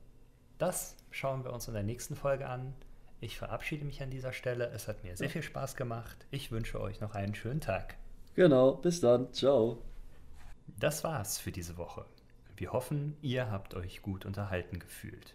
[0.58, 2.74] Das schauen wir uns in der nächsten Folge an.
[3.20, 4.68] Ich verabschiede mich an dieser Stelle.
[4.68, 6.26] Es hat mir sehr viel Spaß gemacht.
[6.30, 7.96] Ich wünsche euch noch einen schönen Tag.
[8.34, 9.32] Genau, bis dann.
[9.32, 9.82] Ciao.
[10.78, 12.04] Das war's für diese Woche.
[12.56, 15.34] Wir hoffen, ihr habt euch gut unterhalten gefühlt.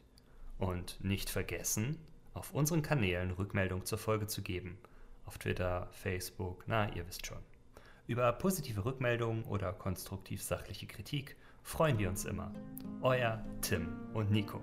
[0.60, 1.98] Und nicht vergessen,
[2.34, 4.78] auf unseren Kanälen Rückmeldung zur Folge zu geben.
[5.26, 7.40] Auf Twitter, Facebook, na, ihr wisst schon.
[8.08, 12.54] Über positive Rückmeldungen oder konstruktiv sachliche Kritik freuen wir uns immer.
[13.02, 14.62] Euer Tim und Nico.